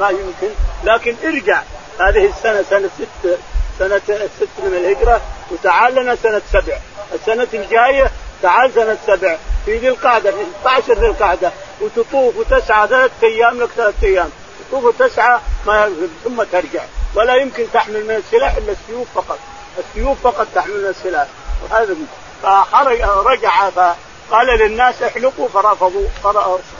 ما 0.00 0.10
يمكن. 0.10 0.54
لكن 0.84 1.16
ارجع. 1.24 1.62
هذه 2.00 2.26
السنة 2.26 2.64
سنة 2.70 2.90
ست 2.98 3.38
سنة 3.78 4.28
ست 4.36 4.48
من 4.58 4.74
الهجرة 4.76 5.20
وتعال 5.50 5.94
لنا 5.94 6.16
سنة 6.16 6.42
سبع. 6.52 6.78
السنة 7.14 7.48
الجاية 7.54 8.10
تعال 8.42 8.72
سنة 8.74 8.98
سبع. 9.06 9.36
في 9.64 9.78
ذي 9.78 9.88
القعدة 9.88 10.30
في 10.30 10.44
16 10.60 10.94
ذي 10.94 11.06
القعدة. 11.06 11.52
وتطوف 11.80 12.36
وتسعى 12.36 12.88
ثلاث 12.88 13.10
أيام 13.22 13.62
لك 13.62 13.68
ثلاث 13.76 14.04
أيام. 14.04 14.30
تطوف 14.68 14.84
وتسعى 14.84 15.40
ما 15.66 15.92
ثم 16.24 16.42
ترجع. 16.42 16.82
ولا 17.14 17.34
يمكن 17.34 17.66
تحمل 17.72 18.04
من 18.04 18.14
السلاح 18.14 18.56
إلا 18.56 18.72
السيوف 18.72 19.06
فقط. 19.14 19.38
السيوف 19.78 20.18
فقط 20.22 20.46
تحمل 20.54 20.82
من 20.82 20.88
السلاح. 20.88 21.26
وهذا 21.62 21.94
فخرج 22.42 23.00
رجع 23.02 23.70
فقال 23.70 24.46
للناس 24.46 25.02
احلقوا 25.02 25.48
فرفضوا 25.48 26.06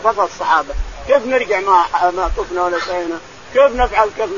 رفض 0.04 0.20
الصحابة. 0.20 0.74
كيف 1.06 1.26
نرجع 1.26 1.60
ما 1.60 1.84
ما 2.10 2.30
طفنا 2.36 2.64
ولا 2.64 2.78
سعينا 2.78 3.18
كيف 3.54 3.76
نفعل؟ 3.76 4.10
كيف 4.16 4.30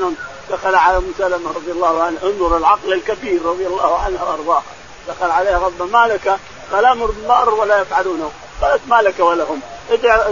دخل 0.49 0.75
على 0.75 0.97
ام 0.97 1.13
سلمه 1.17 1.49
رضي 1.49 1.71
الله 1.71 2.03
عنه 2.03 2.17
انظر 2.23 2.57
العقل 2.57 2.93
الكبير 2.93 3.45
رضي 3.45 3.67
الله 3.67 3.99
عنه 3.99 4.23
وارضاه 4.23 4.61
دخل 5.07 5.31
عليه 5.31 5.57
رب 5.57 5.91
ما 5.91 6.07
لك 6.07 6.39
قال 6.71 6.85
أمر 6.85 7.05
بالمعروف 7.05 7.59
ولا 7.59 7.81
يفعلونه. 7.81 8.31
قالت 8.61 8.81
ما 8.87 9.01
لك 9.01 9.19
ولهم. 9.19 9.61
ادع 9.91 10.23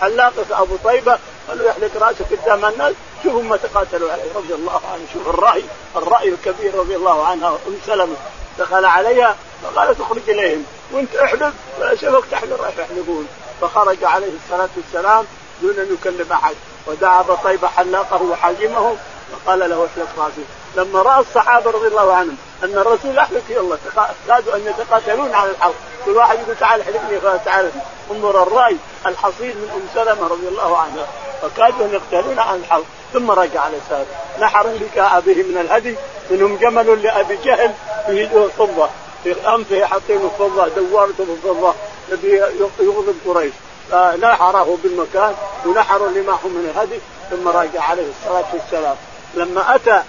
حلاقك 0.00 0.52
أبو 0.52 0.76
طيبة. 0.84 1.18
قالوا 1.50 1.68
يحلق 1.68 1.90
راسك 1.96 2.24
قدام 2.32 2.64
الناس 2.64 2.94
شوفوا 3.22 3.42
ما 3.42 3.56
تقاتلوا 3.56 4.12
عليه. 4.12 4.22
رضي 4.34 4.54
الله 4.54 4.80
عنه 4.92 5.02
شوف 5.12 5.28
الرأي 5.28 5.64
الرأي 5.96 6.28
الكبير 6.28 6.74
رضي 6.74 6.96
الله 6.96 7.26
عنها 7.26 7.48
أم 7.48 7.78
سلمة 7.86 8.16
دخل 8.58 8.84
عليها 8.84 9.36
فقالت 9.62 10.00
اخرج 10.00 10.30
إليهم. 10.30 10.64
وأنت 10.92 11.16
احلق 11.16 11.52
ولا 11.80 11.96
شافك 11.96 12.24
تحلق 12.30 12.62
راح 12.62 12.78
يحلقون 12.78 13.28
فخرج 13.60 14.04
عليه 14.04 14.32
الصلاة 14.44 14.68
والسلام 14.76 15.24
دون 15.62 15.78
أن 15.78 15.96
يكلم 16.00 16.32
أحد. 16.32 16.54
ودعا 16.86 17.20
ابا 17.20 17.34
طيبه 17.34 17.68
حلاقه 17.68 18.22
وحاجمه. 18.22 18.96
فقال 19.32 19.58
له 19.58 19.86
احلق 19.86 20.08
راسي 20.18 20.44
لما 20.76 21.02
رأى 21.02 21.20
الصحابة 21.20 21.70
رضي 21.70 21.86
الله 21.86 22.12
عنهم 22.14 22.36
أن 22.64 22.78
الرسول 22.78 23.18
احلق 23.18 23.42
يلا 23.50 23.76
كادوا 24.28 24.56
أن 24.56 24.66
يتقاتلون 24.66 25.34
على 25.34 25.50
الحلق 25.50 25.74
كل 26.04 26.16
واحد 26.16 26.38
يقول 26.38 26.56
تعال 26.56 26.80
احلقني 26.80 27.38
تعال. 27.44 27.70
انظر 28.10 28.42
الرأي 28.42 28.76
الحصيد 29.06 29.56
من 29.56 29.70
أم 29.74 29.82
سلمة 29.94 30.28
رضي 30.28 30.48
الله 30.48 30.78
عنها. 30.78 31.06
فكادوا 31.42 31.86
أن 31.86 31.92
يقتلون 31.92 32.38
عن 32.38 32.56
الحلق 32.56 32.84
ثم 33.12 33.30
رجع 33.30 33.60
على 33.60 33.76
سار 33.88 34.04
نحر 34.40 34.66
لكاء 34.68 35.20
به 35.20 35.42
من 35.42 35.58
الهدي. 35.60 35.96
منهم 36.30 36.56
جمل 36.56 37.02
لأبي 37.02 37.36
جهل. 37.44 37.72
فيه 38.06 38.48
فضه 38.58 38.88
في 39.24 39.48
أنفه 39.54 39.86
حاطين 39.86 40.30
فضه 40.38 40.68
دوارته 40.68 41.24
بالفضه 41.24 41.74
الذي 42.08 42.36
يغضب 42.80 43.14
قريش. 43.26 43.52
فنحره 43.90 44.78
بالمكان 44.82 45.34
ونحروا 45.66 46.08
اللي 46.08 46.20
معه 46.20 46.40
من 46.44 46.70
الهدي. 46.74 47.00
ثم 47.30 47.48
رجع 47.48 47.82
عليه 47.82 48.10
الصلاة 48.10 48.44
والسلام. 48.52 48.96
لما 49.34 49.74
أتى 49.74 50.02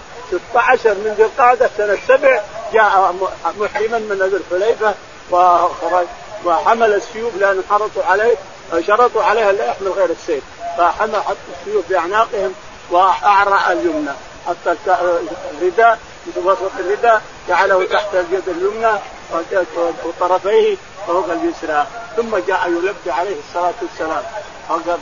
16 0.50 0.94
من 0.94 1.14
ذي 1.16 1.24
القعدة 1.24 1.70
سنة 1.76 1.98
سبع 2.08 2.40
جاء 2.72 3.14
محرما 3.58 3.98
من 3.98 4.18
ذي 4.22 4.36
الحليفة 4.36 4.94
وخرج 5.30 6.06
وحمل 6.44 6.94
السيوف 6.94 7.36
لأن 7.36 7.62
حرصوا 7.70 8.04
عليه 8.04 8.36
شرطوا 8.80 9.22
عليه 9.22 9.50
لا 9.50 9.66
يحمل 9.66 9.88
غير 9.88 10.10
السيف. 10.10 10.44
فحمل 10.78 11.22
حط 11.22 11.36
السيوف 11.60 11.86
في 11.86 11.98
اعناقهم 11.98 12.54
وأعرى 12.90 13.72
اليمنى. 13.72 14.10
حتى 14.46 14.76
الرداء 15.50 15.98
وسط 16.36 16.72
الرداء 16.78 17.22
جعله 17.48 17.84
تحت 17.84 18.14
اليد 18.14 18.48
اليمنى 18.48 18.92
وطرفيه 20.04 20.76
فوق 21.06 21.26
اليسرى. 21.30 21.86
ثم 22.16 22.36
جاء 22.36 22.68
يلبي 22.68 23.10
عليه 23.10 23.36
الصلاة 23.48 23.74
والسلام. 23.82 24.22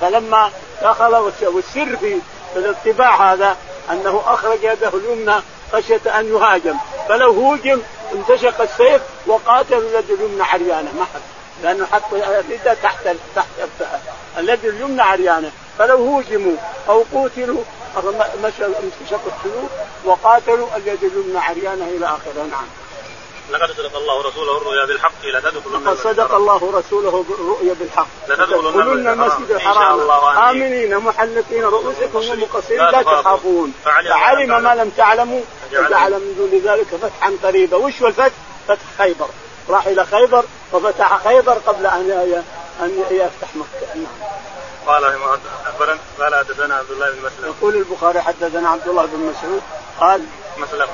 فلما 0.00 0.50
دخل 0.82 1.14
والسر 1.42 1.96
في 1.96 2.20
الاتباع 2.56 3.32
هذا 3.32 3.56
أنه 3.92 4.22
أخرج 4.26 4.58
يده 4.62 4.88
اليمنى 4.88 5.34
خشية 5.72 6.20
أن 6.20 6.28
يهاجم. 6.28 6.76
فلو 7.08 7.32
هوجم 7.32 7.80
انتشق 8.12 8.60
السيف 8.60 9.02
وقاتل 9.26 9.78
اليد 9.78 10.10
اليمنى 10.10 10.42
عريانه. 10.42 10.92
ما 10.98 11.04
حد. 11.04 11.20
لأنه 11.62 11.86
حط 11.86 12.12
الردة 12.12 12.74
تحت 12.82 13.08
تحت 13.36 13.46
اليد 14.38 14.64
اليمنى 14.64 15.02
عريانه. 15.02 15.50
فلو 15.78 15.96
هوجموا 15.96 16.56
أو 16.88 17.04
قتلوا 17.14 17.62
انتشق 17.96 19.20
السيوف 19.26 19.70
وقاتلوا 20.04 20.68
اليد 20.76 21.04
اليمنى 21.04 21.38
عريانه 21.38 21.84
إلى 21.84 22.06
آخره. 22.06 22.46
نعم. 22.50 22.66
لقد 23.50 23.70
صدق 23.72 23.96
الله 23.96 24.22
رسوله 24.22 24.56
الرؤيا 24.56 24.84
بالحق 24.84 25.24
لتدخلن 25.24 25.84
لقد 25.84 25.96
صدق 25.96 26.34
الله 26.34 26.72
رسوله 26.74 27.24
الرؤيا 27.30 27.74
بالحق. 27.74 28.06
لتدخلن 28.28 29.08
المسجد. 29.08 29.50
الحرام 29.50 30.10
آمنين. 30.36 30.98
محلقين. 30.98 31.64
رؤوسكم 31.64 32.18
ومقصرين. 32.18 32.90
لا 32.90 33.02
تخافون. 33.02 33.72
فعلم 33.84 34.62
ما 34.62 34.74
لم 34.74 34.90
تعلموا. 34.96 35.40
وجعل 35.72 36.12
من 36.12 36.34
دون 36.38 36.72
ذلك 36.72 36.86
فتحا 36.86 37.32
قريبا. 37.42 37.76
وش 37.76 38.02
هو 38.02 38.08
الفتح؟ 38.08 38.34
فتح 38.68 38.84
خيبر. 38.98 39.28
راح 39.68 39.86
إلى 39.86 40.04
خيبر 40.04 40.44
وفتح 40.72 41.24
خيبر 41.24 41.52
قبل 41.52 41.86
أن 41.86 42.42
أن 42.82 43.04
يفتح 43.10 43.56
مكة. 43.56 43.94
نعم. 43.94 44.06
قال 44.86 45.04
أخبرنا 45.66 45.98
قال 46.20 46.34
حدثنا 46.34 46.74
عبد 46.74 46.90
الله 46.90 47.10
بن 47.10 47.18
مسلم. 47.18 47.54
يقول 47.58 47.76
البخاري 47.76 48.20
حدثنا 48.20 48.68
عبد 48.68 48.88
الله 48.88 49.06
بن 49.06 49.18
مسعود. 49.18 49.62
قال 50.00 50.24
مسلم. 50.58 50.86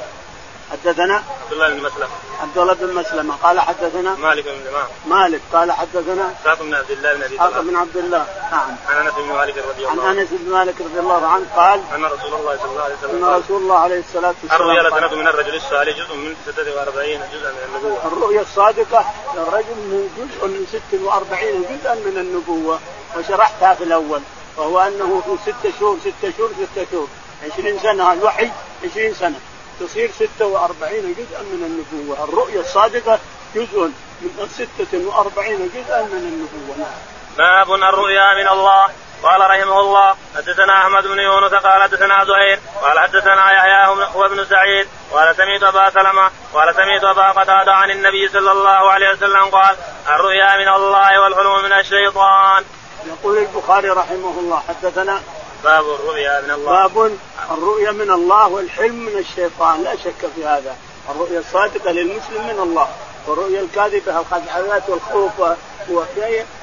حدثنا 0.73 1.15
عبد 1.15 1.53
الله 1.53 1.69
بن 1.69 1.83
مسلم. 1.83 2.09
عبد 2.43 2.59
الله 2.59 2.75
بن 2.75 2.95
مسلمه 2.95 3.35
قال 3.43 3.61
حدثنا 3.61 4.15
مالك 4.15 4.45
بن 4.45 4.69
إمام. 4.69 4.87
مالك. 5.07 5.41
قال 5.53 5.73
حدثنا 5.73 6.35
إسحاق 6.43 6.63
بن 6.63 6.75
عبد 6.75 6.91
الله 6.91 7.15
بن 7.15 7.23
أبي 7.23 7.35
إسحاق 7.35 7.61
بن 7.61 7.77
عبد 7.77 7.97
الله. 7.97 8.27
نعم. 8.51 8.77
عن 8.89 9.07
أنس 9.07 9.15
بن 9.15 9.33
مالك 9.33 9.55
رضي 9.59 9.87
الله 9.87 10.03
عنه. 10.03 10.09
عن 10.09 10.19
أنس 10.19 10.29
بن 10.31 10.53
مالك 10.53 10.81
رضي 10.81 11.01
الله 11.01 11.27
عنه 11.27 11.47
قال 11.57 11.81
أن 11.95 12.05
رسول 12.05 12.35
الله 12.35 12.57
صلى 12.57 12.71
الله 12.71 12.83
عليه 12.83 12.95
وسلم 12.95 13.25
ان 13.25 13.35
رسول 13.35 13.63
الله 13.63 13.79
عليه 13.79 14.01
الصلاة 14.01 14.35
والسلام 14.43 14.63
الرؤيا 14.63 14.83
لسنة 14.83 15.15
من 15.21 15.29
الرجل 15.29 15.55
الصالح 15.55 15.97
جزء 15.97 16.17
من 16.17 16.35
46 16.47 17.21
جزءا 17.33 17.51
من 17.51 17.59
النبوة. 17.69 18.07
الرؤيا 18.07 18.41
الصادقة 18.41 19.05
للرجل 19.35 19.77
من 19.77 20.09
جزء 20.19 20.47
من 20.47 20.67
46 20.91 21.63
جزءا 21.63 21.95
من 21.95 22.19
النبوة. 22.19 22.79
وشرحتها 23.17 23.75
في 23.75 23.85
الأول. 23.85 24.21
وهو 24.57 24.81
أنه 24.81 25.23
في 25.27 25.53
ستة 25.53 25.73
شهور 25.81 25.99
ستة 26.01 26.33
شهور 26.39 26.51
ستة 26.51 26.87
شهور. 26.93 27.09
20 27.53 27.79
سنة 27.79 28.13
الوحي 28.13 28.51
20 28.85 29.15
سنة. 29.15 29.41
تصير 29.81 30.11
46 30.11 31.15
جزءا 31.19 31.43
من 31.43 31.85
النبوة 31.95 32.25
الرؤيا 32.25 32.61
الصادقة 32.61 33.19
جزء 33.55 33.91
من 34.21 34.49
46 34.79 35.71
جزءا 35.75 36.03
من 36.03 36.19
النبوة 36.19 36.77
نعم. 36.79 36.95
باب 37.39 37.73
الرؤيا 37.73 38.35
من 38.35 38.49
الله 38.49 38.87
قال 39.23 39.41
رحمه 39.41 39.81
الله 39.81 40.17
حدثنا 40.37 40.73
أحمد 40.83 41.07
بن 41.07 41.19
يونس 41.19 41.53
قال 41.53 41.83
حدثنا 41.83 42.25
زهير 42.25 42.61
قال 42.83 42.99
حدثنا 42.99 43.53
يحيى 43.53 43.87
هو 44.15 44.27
ابن 44.27 44.45
سعيد 44.45 44.89
قال 45.13 45.37
سمعت 45.37 45.63
أبا 45.63 45.91
سلمة 45.91 46.31
قال 46.55 46.75
سمعت 46.75 47.05
أبا 47.05 47.31
قتادة 47.31 47.73
عن 47.73 47.91
النبي 47.91 48.29
صلى 48.29 48.53
الله 48.53 48.93
عليه 48.93 49.11
وسلم 49.11 49.45
قال 49.45 49.77
الرؤيا 50.09 50.57
من 50.57 50.69
الله 50.69 51.21
والحلم 51.21 51.65
من 51.65 51.73
الشيطان. 51.73 52.65
يقول 53.07 53.39
البخاري 53.39 53.89
رحمه 53.89 54.41
الله 54.41 54.63
حدثنا 54.69 55.21
باب 55.65 55.85
الرؤيا 55.85 56.41
من 56.41 56.51
الله. 56.51 56.87
باب 56.87 57.19
الرؤيا 57.51 57.91
من 57.91 58.11
الله 58.11 58.49
والحلم 58.49 58.95
من 58.95 59.19
الشيطان. 59.19 59.83
لا 59.83 59.97
شك 59.97 60.31
في 60.37 60.47
هذا. 60.47 60.77
الرؤيا 61.11 61.39
الصادقة 61.39 61.91
للمسلم 61.91 62.47
من 62.47 62.61
الله 62.61 62.89
والرؤيا 63.27 63.61
الكاذبة 63.61 64.21
الخدعات 64.21 64.89
والخوف 64.89 65.41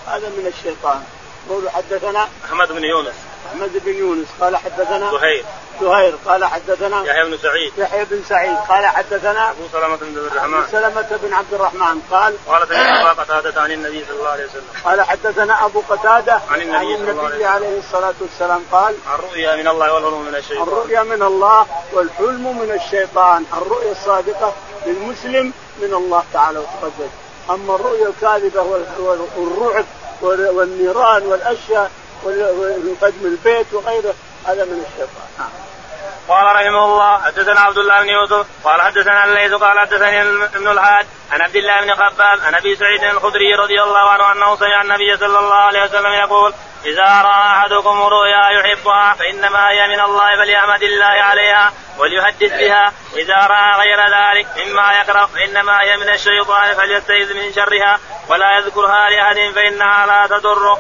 هذا 0.08 0.30
من 0.30 0.54
الشيطان. 0.58 1.04
قولوا 1.50 1.70
حدثنا 1.70 2.28
أحمد 2.46 2.72
بن 2.72 2.84
يونس. 2.84 3.16
أحمد 3.48 3.72
بن 3.86 3.94
يونس 3.94 4.28
قال 4.42 4.58
حدثنا 4.58 5.12
زهير. 5.12 5.46
زهير 5.82 6.16
قال 6.26 6.46
حدثنا 6.46 7.04
يحيى 7.06 7.24
بن 7.24 7.38
سعيد. 7.38 7.74
يحيى 7.78 8.06
بن 8.06 8.24
سعيد 8.30 8.58
قال 8.70 8.86
حدثنا 8.86 9.50
أبو 9.52 9.68
سلمة 9.72 9.96
بن 9.96 10.08
عبد 10.08 10.18
الرحمن. 10.18 10.54
ابو 10.54 10.72
سلمة 10.72 11.20
بن 11.24 11.34
عبد 11.34 11.54
الرحمن 11.54 12.02
قال 12.12 12.36
قال 12.48 12.68
سمعت 12.68 13.06
أبا 13.06 13.24
قتادة 13.24 13.62
عن 13.62 13.72
النبي 13.72 14.06
صلى 14.06 14.18
الله 14.18 14.30
عليه 14.30 14.46
وسلم. 14.46 14.64
قال 14.86 15.02
حدثنا 15.02 15.66
أبو 15.66 15.82
قتادة 15.90 16.42
عن 16.52 16.62
النبي, 16.62 16.76
عن 16.76 17.10
النبي 17.10 17.46
عليه 17.46 17.80
الصلاة 17.80 18.14
والسلام 18.22 18.64
قال 18.72 18.96
الرؤيا 19.16 19.56
من 19.56 19.68
الله 19.68 19.94
والحلم 19.94 20.22
من 20.22 20.36
الشيطان. 20.36 20.68
الرؤيا 20.68 21.04
من 21.04 21.24
الله 21.24 21.68
والحلم 21.94 22.60
من 22.60 22.72
الشيطان. 22.72 23.46
الرؤيا 23.54 23.92
الصادقة 23.92 24.54
للمسلم 24.86 25.54
من 25.82 25.94
الله 25.94 26.24
تعالى 26.34 26.60
وتقدس 26.60 27.12
أما 27.50 27.76
الرؤيا 27.76 28.08
الكاذبة 28.08 28.62
والرعب 29.38 29.86
والنيران 30.22 31.26
والأشياء 31.26 31.92
وقدم 32.26 33.26
البيت 33.26 33.74
وغيره 33.74 34.14
هذا 34.46 34.66
من 34.66 34.86
الشيطان 34.86 35.28
نعم. 35.40 35.50
قال 36.28 36.46
رحمه 36.46 36.86
الله 36.86 37.22
حدثنا 37.22 37.60
عبد 37.60 37.78
الله 37.78 38.02
بن 38.02 38.10
يوسف 38.10 38.46
قال 38.64 38.82
حدثنا 38.82 39.26
الليث 39.26 39.54
قال 39.54 39.80
حدثني 39.80 40.22
ابن 40.22 40.68
الحاج 40.68 41.06
عن 41.32 41.42
عبد 41.42 41.56
الله 41.56 41.82
بن 41.82 41.94
خباب 41.94 42.40
عن 42.46 42.56
أبي 42.56 42.76
سعيد 42.76 43.04
الخدري 43.04 43.56
رضي 43.56 43.82
الله 43.82 44.10
عنه 44.12 44.32
أنه 44.32 44.56
سمع 44.56 44.82
النبي 44.82 45.18
صلى 45.18 45.40
الله 45.40 45.56
عليه 45.56 45.84
وسلم 45.84 46.14
يقول 46.14 46.54
إذا 46.86 47.22
رأى 47.22 47.52
أحدكم 47.52 48.02
رؤيا 48.02 48.50
يحبها 48.50 49.14
فإنما 49.14 49.70
هي 49.70 49.88
من 49.88 50.00
الله 50.00 50.36
فليحمد 50.36 50.84
الله 50.84 51.06
عليها 51.06 51.74
وليحدث 51.98 52.54
بها 52.54 52.94
واذا 53.14 53.36
رأى 53.36 53.80
غير 53.80 54.00
ذلك 54.00 54.48
مما 54.58 55.02
يكره 55.02 55.26
فإنما 55.26 55.82
هي 55.82 55.98
من 55.98 56.10
الشيطان 56.10 56.76
فليستعذ 56.76 57.34
من 57.34 57.54
شرها 57.54 58.00
ولا 58.30 58.58
يذكرها 58.58 59.10
لأحد 59.10 59.54
فإنها 59.56 60.06
لا 60.06 60.38
تضره. 60.38 60.80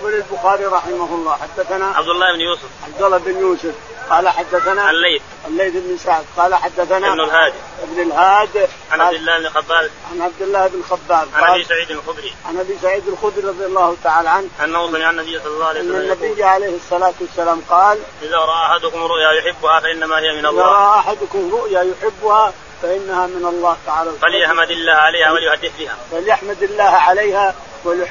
يقول 0.00 0.14
البخاري 0.14 0.64
رحمه 0.64 1.14
الله. 1.14 1.36
حدثنا 1.36 1.86
عبد 1.86 2.08
الله 2.08 2.32
بن 2.32 2.40
يوسف. 2.40 2.68
عبد 2.84 3.02
الله 3.02 3.18
بن 3.18 3.40
يوسف. 3.40 3.74
قال 4.10 4.28
حدثنا 4.28 4.90
الليث. 4.90 5.22
الليث 5.48 5.72
بن 5.74 5.96
سعد. 5.96 6.24
قال 6.36 6.54
حدثنا 6.54 7.12
ابن 7.12 7.20
الهاد 7.20 7.52
ابن 7.82 8.02
الهاد 8.02 8.68
عن 8.90 9.00
عبد 9.00 9.14
الله 9.14 9.38
بن 9.38 9.48
خباب. 9.48 9.90
عن 10.12 10.22
عبد 10.22 10.42
الله 10.42 10.66
بن 10.66 10.82
خباب. 10.82 11.28
عن 11.34 11.50
أبي 11.50 11.64
سعيد 11.64 11.90
الخدري. 11.90 12.32
عن 12.48 12.58
أبي 12.58 12.78
سعيد 12.82 13.08
الخدري 13.08 13.48
رضي 13.48 13.66
الله 13.66 13.96
تعالى 14.04 14.28
عنه. 14.28 14.48
أنه 14.64 14.90
سمع 14.90 15.10
النبي 15.10 15.38
صلى 15.38 15.52
الله 15.52 15.66
عليه 15.66 15.80
وسلم 15.80 15.96
ان 15.96 16.02
النبي 16.02 16.44
عليه 16.44 16.76
الصلاة 16.76 17.14
والسلام 17.20 17.62
قال 17.70 17.98
إذا 18.22 18.36
رأى 18.36 18.66
أحدكم 18.66 19.02
رؤيا 19.02 19.30
يحبها 19.32 19.80
فإنما 19.80 20.18
هي 20.18 20.32
من 20.32 20.46
الله. 20.46 20.62
اذا 20.62 20.72
رأى 20.72 20.98
أحدكم 20.98 21.50
رؤيا 21.52 21.82
يحبها 21.82 22.52
فإنها 22.82 23.26
من 23.26 23.46
الله 23.46 23.76
تعالى. 23.86 24.10
فليحمد 24.22 24.70
الله 24.70 24.92
عليها 24.92 25.32
وليحدث 25.32 25.70
بها 25.78 25.96
فليحمد 26.10 26.62
الله 26.62 26.84
عليها 26.84 27.54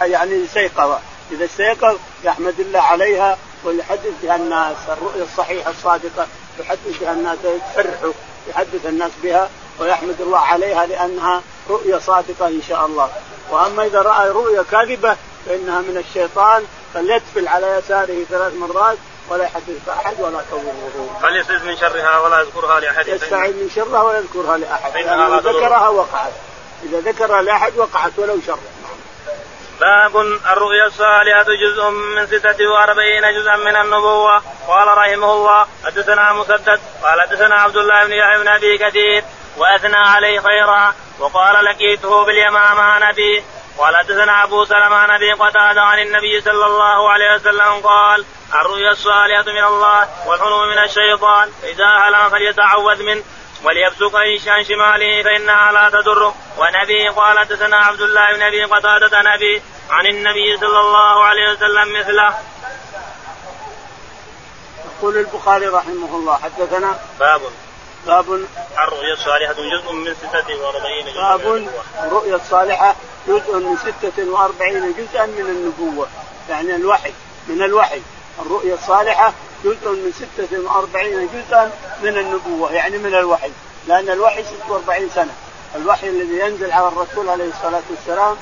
يعني 0.01 0.35
يستيقظ 0.35 0.99
إذا 1.31 1.45
استيقظ 1.45 1.97
يحمد 2.23 2.59
الله 2.59 2.81
عليها 2.81 3.37
ويحدث 3.65 4.13
بها 4.23 4.35
الناس 4.35 4.77
الرؤيا 4.89 5.23
الصحيحة 5.23 5.71
الصادقة 5.71 6.27
يحدث 6.59 6.99
بها 7.01 7.11
الناس 7.11 7.37
يفرحوا 7.43 8.13
يحدث 8.49 8.85
الناس 8.85 9.11
بها 9.23 9.49
ويحمد 9.79 10.21
الله 10.21 10.39
عليها 10.39 10.85
لأنها 10.85 11.41
رؤيا 11.69 11.99
صادقة 11.99 12.47
إن 12.47 12.61
شاء 12.69 12.85
الله 12.85 13.09
وأما 13.51 13.85
إذا 13.85 14.01
رأى 14.01 14.29
رؤيا 14.29 14.63
كاذبة 14.71 15.15
فإنها 15.45 15.81
من 15.81 15.97
الشيطان 15.97 16.63
فليتفل 16.93 17.47
على 17.47 17.67
يساره 17.67 18.23
ثلاث 18.29 18.53
مرات 18.53 18.97
ولا 19.29 19.43
يحدث 19.43 19.89
أحد 19.89 20.15
ولا 20.19 20.41
توره. 20.51 21.19
فليستعذ 21.21 21.65
من 21.65 21.77
شرها 21.77 22.19
ولا 22.19 22.39
يذكرها 22.39 22.79
لأحد. 22.79 23.07
يستعذ 23.07 23.53
من 23.53 23.71
شرها 23.75 24.01
ولا 24.01 24.17
يذكرها 24.17 24.57
لأحد. 24.57 24.91
فإنها 24.91 25.39
ذكرها 25.39 25.87
وقعت. 25.87 26.31
إذا 26.83 26.99
ذكرها 26.99 27.41
لأحد 27.41 27.77
وقعت 27.77 28.11
ولو 28.17 28.39
شر. 28.47 28.59
باب 29.79 30.17
الرؤيا 30.51 30.85
الصالحة 30.85 31.43
جزء 31.43 31.89
من 31.89 32.27
ستة 32.27 32.67
وأربعين 32.67 33.21
جزءا 33.33 33.55
من 33.55 33.75
النبوة. 33.75 34.41
قال 34.67 34.87
رحمه 34.87 35.33
الله 35.33 35.65
حدثنا 35.85 36.33
مسدد 36.33 36.79
قال 37.03 37.21
حدثنا 37.21 37.55
عبد 37.55 37.77
الله 37.77 38.05
بن 38.05 38.13
يحيى 38.13 38.39
بن 38.39 38.47
أبي 38.47 38.77
كثير 38.77 39.23
وأثنى 39.57 39.97
عليه 39.97 40.39
خيرا 40.39 40.93
وقال 41.19 41.65
لقيته 41.65 42.25
باليمامة 42.25 42.81
عن 42.81 43.03
أبيه 43.03 43.43
قال 43.77 43.97
حدثنا 43.97 44.43
أبو 44.43 44.65
سلمة 44.65 44.95
عن 44.95 45.11
أبي 45.11 45.33
قتادة 45.33 45.81
عن 45.81 45.99
النبي 45.99 46.41
صلى 46.41 46.65
الله 46.65 47.09
عليه 47.09 47.35
وسلم 47.35 47.81
قال 47.83 48.25
الرؤيا 48.53 48.91
الصالحة 48.91 49.43
من 49.43 49.63
الله 49.63 50.07
والحلم 50.27 50.69
من 50.69 50.77
الشيطان 50.77 51.49
إذا 51.63 51.87
هلم 51.87 52.29
فليتعوذ 52.29 53.03
منه. 53.03 53.23
وليبسق 53.63 54.15
عن 54.47 54.63
شماله 54.63 55.23
فإنها 55.23 55.71
لا 55.71 55.89
تضره 55.89 56.35
ونبي 56.57 57.07
قال 57.07 57.39
حدثنا 57.39 57.77
عبد 57.77 58.01
الله 58.01 58.33
بن 58.33 58.41
أبي 58.41 58.63
قتادة 58.63 59.21
نبي 59.21 59.61
عن 59.89 60.05
النبي 60.05 60.57
صلى 60.57 60.79
الله 60.79 61.23
عليه 61.23 61.51
وسلم 61.51 61.99
مثله. 61.99 62.37
يقول 64.85 65.17
البخاري 65.17 65.67
رحمه 65.67 66.15
الله 66.15 66.37
حدثنا 66.37 66.99
باب. 67.19 67.41
باب. 68.07 68.45
الرؤيا 68.83 69.13
الصالحة 69.13 69.53
جزء 69.53 69.91
من 69.91 70.15
ستة 70.15 70.55
وأربعين 70.61 71.05
جزءا 71.05 71.35
باب. 71.37 71.69
الرؤيا 72.03 72.35
الصالحة 72.35 72.95
جزء 73.27 73.57
من 73.57 73.77
ستة 73.77 74.31
وأربعين 74.31 74.93
جزءا 74.93 75.25
من 75.25 75.39
النبوة. 75.39 76.07
يعني 76.49 76.75
الوحي 76.75 77.13
من 77.47 77.63
الوحي. 77.63 78.01
الرؤيا 78.39 78.73
الصالحة 78.73 79.33
جزء 79.63 79.89
من 79.89 80.13
46 80.47 81.29
جزءا 81.33 81.71
من 82.03 82.17
النبوة 82.17 82.71
يعني 82.71 82.97
من 82.97 83.15
الوحي 83.15 83.51
لأن 83.87 84.09
الوحي 84.09 84.43
46 84.43 85.09
سنة. 85.15 85.33
الوحي 85.75 86.09
الذي 86.09 86.39
ينزل 86.39 86.71
على 86.71 86.87
الرسول 86.87 87.29
عليه 87.29 87.49
الصلاة 87.49 87.81
والسلام 87.89 88.37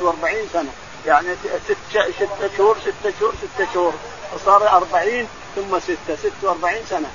46 0.00 0.48
سنة 0.52 0.70
يعني 1.06 1.28
ست 1.68 1.76
ستة 2.16 2.56
شهور 2.56 2.76
ستة 2.80 3.12
شهور 3.20 3.32
ستة 3.42 3.66
شهور. 3.74 3.92
فصار 4.34 4.68
40 4.68 5.28
ثم 5.56 5.78
ستة 5.78 6.16
46 6.42 6.84
سنة. 6.90 7.10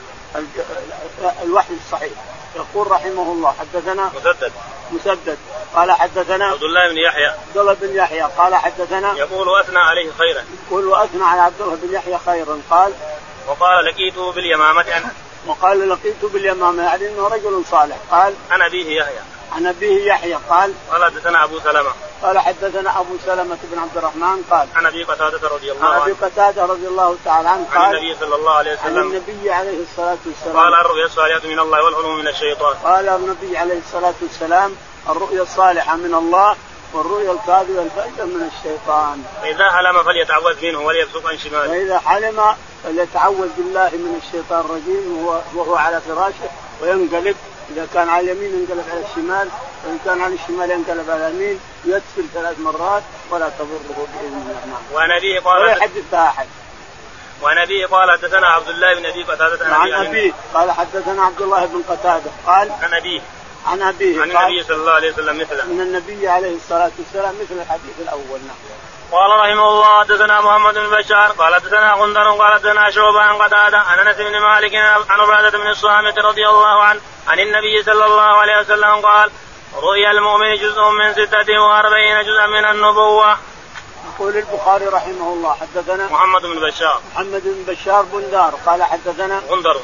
الوحي 1.43 1.73
الصحيح. 1.85 2.13
يقول 2.55 2.91
رحمه 2.91 3.31
الله 3.31 3.53
حدثنا 3.59 4.11
مسدد. 4.15 4.51
مسدد. 4.91 5.37
قال 5.75 5.91
حدثنا 5.91 6.45
عبد 6.45 6.63
الله 6.63 6.89
بن 6.89 6.97
يحيى. 6.97 7.27
عبد 7.27 7.57
الله 7.57 7.73
بن 7.73 7.95
يحيى. 7.95 8.21
قال 8.21 8.55
حدثنا 8.55 9.13
يقول 9.17 9.47
وأثنى 9.47 9.79
عليه 9.79 10.11
خيرا. 10.11 10.43
يقول 10.67 10.87
وأثنى 10.87 11.23
على 11.23 11.41
عبد 11.41 11.61
الله 11.61 11.75
بن 11.75 11.93
يحيى 11.93 12.17
خيرا. 12.25 12.61
قال 12.69 12.93
وقال 13.47 13.85
لقيته 13.85 14.31
باليمامة 14.31 14.81
أنا. 14.81 15.11
وقال 15.47 15.89
لقيته 15.89 16.29
باليمامة 16.29 16.83
يعني 16.83 17.07
انه 17.07 17.27
رجل 17.27 17.63
صالح. 17.71 17.97
قال 18.11 18.33
عن 18.51 18.61
أبيه 18.61 18.99
يحيى. 18.99 19.19
عن 19.55 19.65
أبيه 19.65 20.05
يحيى. 20.05 20.37
قال 20.49 20.73
قال 20.91 21.03
حدثنا 21.03 21.43
أبو 21.43 21.59
سلمة. 21.59 21.91
قال 22.23 22.39
حدثنا 22.39 22.99
أبو 22.99 23.17
سلمة 23.25 23.57
بن 23.63 23.79
عبد 23.79 23.97
الرحمن. 23.97 24.43
قال 24.51 24.67
عن 24.75 24.85
أبي 24.85 25.03
قتادة 25.03 25.47
رضي 25.47 25.71
الله 25.71 25.85
عن 25.85 25.93
عنه. 25.93 26.03
ابي 26.03 26.11
قتادة 26.11 26.65
رضي 26.65 26.87
الله 26.87 27.17
تعالى 27.25 27.49
عنه. 27.49 27.67
عن 27.71 27.81
قال 27.81 27.97
النبي 27.97 28.15
صلى 28.19 28.35
الله 28.35 28.53
عليه 28.53 28.71
عن 28.83 28.91
وسلم. 28.91 29.11
النبي 29.11 29.51
عليه 29.51 29.83
الصلاة 29.83 30.17
والسلام. 30.25 30.57
قال 30.57 30.73
الرؤيا 30.73 31.05
الصالحة 31.05 31.47
من 31.47 31.59
الله 31.59 31.83
والحلم 31.83 32.15
من 32.17 32.27
الشيطان. 32.27 32.75
قال 32.83 33.09
النبي 33.09 33.57
عليه 33.57 33.77
الصلاة 33.77 34.13
والسلام 34.21 34.75
الرؤيا 35.09 35.41
الصالحة 35.41 35.95
من 35.95 36.15
الله 36.15 36.55
والرؤيا 36.93 37.31
الكاذبة 37.31 37.81
الفائده 37.81 38.25
من 38.25 38.49
الشيطان. 38.57 39.23
فإذا 39.41 39.71
حلم 39.71 40.03
فليتعوذ 40.03 40.65
منه 40.65 40.79
وليبصق 40.79 41.27
عن 41.27 41.37
شماله. 41.37 41.67
فإذا 41.67 41.99
حلم 41.99 42.55
فليتعوذ 42.83 43.49
بالله 43.57 43.89
من 43.89 44.21
الشيطان 44.25 44.59
الرجيم 44.59 45.17
وهو, 45.17 45.41
وهو 45.55 45.75
على 45.75 46.01
فراشه 46.01 46.49
وينقلب. 46.81 47.35
إذا 47.71 47.87
كان 47.93 48.09
على 48.09 48.31
اليمين 48.31 48.59
ينقلب 48.59 48.85
على 48.91 49.05
الشمال 49.09 49.49
وان 49.85 49.99
كان 50.05 50.21
على 50.21 50.35
الشمال 50.35 50.71
ينقلب 50.71 51.09
على 51.09 51.27
اليمين 51.27 51.59
يدخل 51.85 52.25
ثلاث 52.33 52.59
مرات 52.59 53.03
ولا 53.31 53.49
تضره 53.49 54.07
بإذن 54.13 54.41
الله. 54.41 54.65
نعم. 54.67 54.83
وعن 54.93 55.11
ولا 55.11 55.39
قال 55.39 55.69
يحدثها 55.69 56.27
أحد. 56.27 56.47
وعن 57.41 57.57
أبيه 57.57 57.85
قال 57.85 58.11
حدثنا 58.11 58.47
عبد 58.47 58.69
الله 58.69 58.95
بن 58.95 59.05
أبي 59.05 59.23
قتادة 59.23 59.75
عن 59.75 59.93
أبيه 59.93 60.33
قال 60.53 60.71
حدثنا 60.71 61.23
عبد 61.23 61.41
الله 61.41 61.65
بن 61.65 61.81
قتادة. 61.89 62.31
قال 62.47 62.71
عن 62.81 62.93
أبيه. 62.93 63.21
عن 63.65 63.81
أبيه 63.81 64.21
عن 64.21 64.31
النبي 64.31 64.63
صلى 64.63 64.77
الله 64.77 64.91
عليه 64.91 65.13
وسلم 65.13 65.39
مثله. 65.39 65.65
من 65.65 65.81
النبي 65.81 66.27
عليه 66.27 66.55
الصلاة 66.55 66.91
والسلام 66.99 67.35
مثل 67.41 67.61
الحديث 67.61 67.93
الأول. 67.99 68.39
نعم. 68.47 68.57
قال 69.13 69.31
رحمه 69.39 69.69
الله 69.69 69.99
حدثنا 69.99 70.41
محمد 70.41 70.73
بن 70.73 70.89
بشار 70.89 71.31
قال 71.31 71.55
حدثنا 71.55 71.93
غندر 71.93 72.31
قال 72.31 72.53
حدثنا 72.53 72.91
شعبة 72.91 73.21
عن 73.21 73.35
قتادة 73.35 73.77
عن 73.77 73.99
أنس 73.99 74.17
بن 74.17 74.39
مالك 74.39 74.75
عن 75.09 75.19
عبادة 75.19 75.57
بن 75.57 75.67
الصامت 75.67 76.19
رضي 76.19 76.49
الله 76.49 76.83
عنه 76.83 76.99
عن 77.27 77.39
النبي 77.39 77.83
صلى 77.83 78.05
الله 78.05 78.21
عليه 78.21 78.59
وسلم 78.59 79.05
قال 79.05 79.31
رؤيا 79.75 80.11
المؤمن 80.11 80.55
جزء 80.55 80.81
من 80.89 81.13
ستة 81.13 81.59
وأربعين 81.61 82.21
جزءا 82.21 82.47
من 82.47 82.65
النبوة. 82.65 83.37
يقول 84.13 84.37
البخاري 84.37 84.85
رحمه 84.85 85.33
الله 85.33 85.53
حدثنا 85.53 86.07
محمد 86.07 86.41
بن 86.41 86.67
بشار. 86.67 87.01
محمد 87.13 87.43
بن 87.43 87.73
بشار 87.73 88.01
بندار 88.01 88.53
قال 88.65 88.83
حدثنا 88.83 89.41
غندر. 89.49 89.77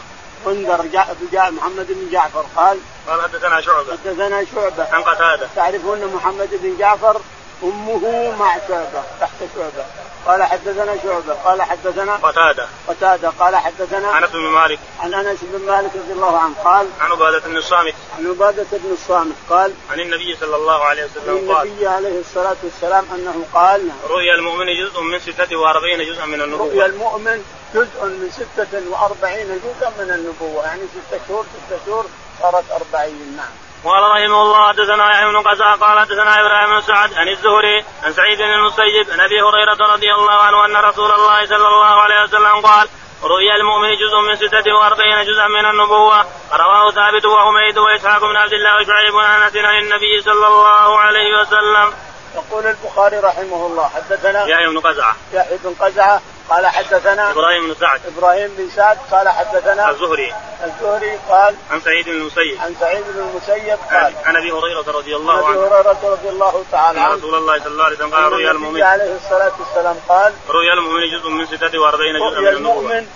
بندر 0.45 0.85
جاء 0.85 1.17
جاء 1.31 1.51
محمد 1.51 1.87
بن 1.89 2.09
جعفر 2.11 2.45
قال 2.55 2.79
قال 3.07 3.21
حدثنا 3.21 3.61
شعبة. 3.61 3.91
حدثنا 3.91 4.45
شعبة. 4.55 4.87
عن 4.91 5.01
قتادة. 5.03 5.47
تعرفون 5.55 6.13
محمد 6.15 6.49
بن 6.51 6.77
جعفر؟ 6.79 7.21
أمه 7.63 8.35
مع 8.39 8.57
شعبة 8.67 9.03
تحت 9.21 9.39
شعبة. 9.55 9.85
قال 10.25 10.43
حدثنا 10.43 10.97
شعبة 11.03 11.33
قال 11.33 11.61
حدثنا 11.61 12.15
قتادة. 12.15 12.67
قتادة 12.87 13.29
قال 13.29 13.55
حدثنا 13.55 14.17
أنس 14.17 14.31
بن 14.31 14.39
مالك. 14.39 14.79
عن 14.99 15.13
أنس 15.13 15.39
بن 15.41 15.65
مالك 15.65 15.91
رضي 15.95 16.13
الله 16.13 16.37
عنه 16.37 16.53
قال 16.63 16.87
عن 17.01 17.11
عبادة 17.11 17.39
بن 17.39 17.57
الصامت. 17.57 17.93
عن 18.17 18.27
عبادة 18.27 18.65
بن 18.71 18.91
الصامت 18.91 19.35
قال 19.49 19.73
عن 19.91 19.99
النبي 19.99 20.37
صلى 20.39 20.55
الله 20.55 20.85
عليه 20.85 21.01
عن 21.03 21.09
وسلم 21.09 21.51
قال 21.51 21.67
النبي 21.67 21.87
عليه 21.87 22.19
الصلاة 22.19 22.57
والسلام 22.63 23.05
أنه 23.15 23.45
قال 23.53 23.89
رؤيا 24.09 24.35
المؤمن 24.35 24.65
جزء 24.65 25.01
من 25.01 25.19
ستة 25.19 25.57
وأربعين 25.57 26.05
جزءا 26.13 26.25
من 26.25 26.41
رؤيا 26.41 26.45
النبوة 26.45 26.85
المؤمن 26.85 27.43
جزء 27.73 28.05
من 28.05 28.29
ستة 28.31 28.89
وأربعين 28.89 29.47
جزءا 29.47 29.89
من 29.99 30.11
النبوة. 30.11 30.65
يعني 30.65 30.81
ستة 30.81 31.19
شهور 31.27 31.45
ستة 31.67 31.79
شهور 31.85 32.05
صارت 32.41 32.71
أربعين 32.71 33.33
نعم. 33.37 33.68
قال 33.85 34.03
رحمه 34.03 34.41
الله 34.41 34.67
حدثنا 34.67 35.11
يحيى 35.11 35.25
بن 35.25 35.41
قزع 35.41 35.75
قال 35.75 35.99
حدثنا 35.99 36.41
إبراهيم 36.41 36.69
بن 36.69 36.81
سعد 36.81 37.13
عن 37.13 37.27
الزهري 37.27 37.85
عن 38.03 38.13
سعيد 38.13 38.37
بن 38.37 38.53
المسيب 38.53 39.11
عن 39.11 39.19
أبي 39.19 39.41
هريرة 39.41 39.93
رضي 39.93 40.13
الله 40.13 40.33
عنه 40.33 40.65
أن 40.65 40.75
رسول 40.85 41.11
الله 41.11 41.45
صلى 41.45 41.67
الله 41.67 42.01
عليه 42.01 42.23
وسلم 42.23 42.61
قال 42.61 42.87
رؤيا 43.23 43.55
المؤمن 43.55 43.95
جزء 43.95 44.17
من 44.19 44.35
ستة 44.35 44.73
وأربعين 44.73 45.25
جزءا 45.25 45.47
من 45.47 45.65
النبوة 45.65 46.25
رواه 46.53 46.91
ثابت 46.91 47.25
وحميد 47.25 47.77
وإسحاق 47.77 48.19
بن 48.19 48.35
عبد 48.35 48.53
الله 48.53 48.75
وشعيب 48.75 49.15
عن 49.15 49.41
أنس 49.41 49.55
عن 49.55 49.77
النبي 49.77 50.21
صلى 50.21 50.47
الله 50.47 50.99
عليه 50.99 51.41
وسلم. 51.41 51.93
يقول 52.35 52.65
البخاري 52.65 53.19
رحمه 53.19 53.67
الله 53.67 53.89
حدثنا 53.89 54.45
يحيى 54.47 54.67
بن 54.67 54.79
قزعة 54.79 55.15
يحيى 55.33 55.57
بن 55.63 55.75
قزعة 55.79 56.21
قال 56.49 56.67
حدثنا 56.67 57.31
إبراهيم 57.31 57.67
بن 57.67 57.75
سعد. 57.79 58.01
إبراهيم 58.17 58.55
بن 58.57 58.69
سعد 58.75 58.97
قال 59.11 59.29
حدثنا 59.29 59.89
الزهري. 59.89 60.33
الزهري 60.63 61.19
قال 61.29 61.55
عن 61.71 61.81
سعيد 61.81 62.05
بن 62.05 62.11
المسيب. 62.11 62.59
عن 62.61 62.75
سعيد 62.79 63.03
بن 63.07 63.19
المسيب 63.19 63.77
عن 63.89 63.99
قال 63.99 64.13
عن 64.25 64.35
أبي 64.35 64.51
هريرة 64.51 64.85
رضي 64.87 65.13
عن 65.15 65.21
الله 65.21 65.39
أبي 65.39 65.47
عنه. 65.47 65.59
هريرة 65.59 65.99
رضي 66.03 66.29
الله 66.29 66.63
تعالى 66.71 66.99
عنه. 66.99 67.13
رسول 67.13 67.35
الله 67.35 67.59
صلى 67.59 67.67
الله 67.67 67.83
عليه 67.83 67.95
وسلم 67.95 68.15
قال 68.15 68.31
رؤيا 68.31 68.51
المؤمن 68.51 68.83
عليه 68.83 69.15
الصلاة 69.15 69.51
والسلام 69.59 69.95
قال 70.09 70.33
رؤيا 70.49 70.73
المؤمن 70.73 71.09
جزء 71.19 71.29
من 71.29 71.45
ستة 71.45 71.79
وأربعين 71.79 72.15
جزءا 72.15 72.39
من 72.39 72.47
المؤمن 72.47 73.07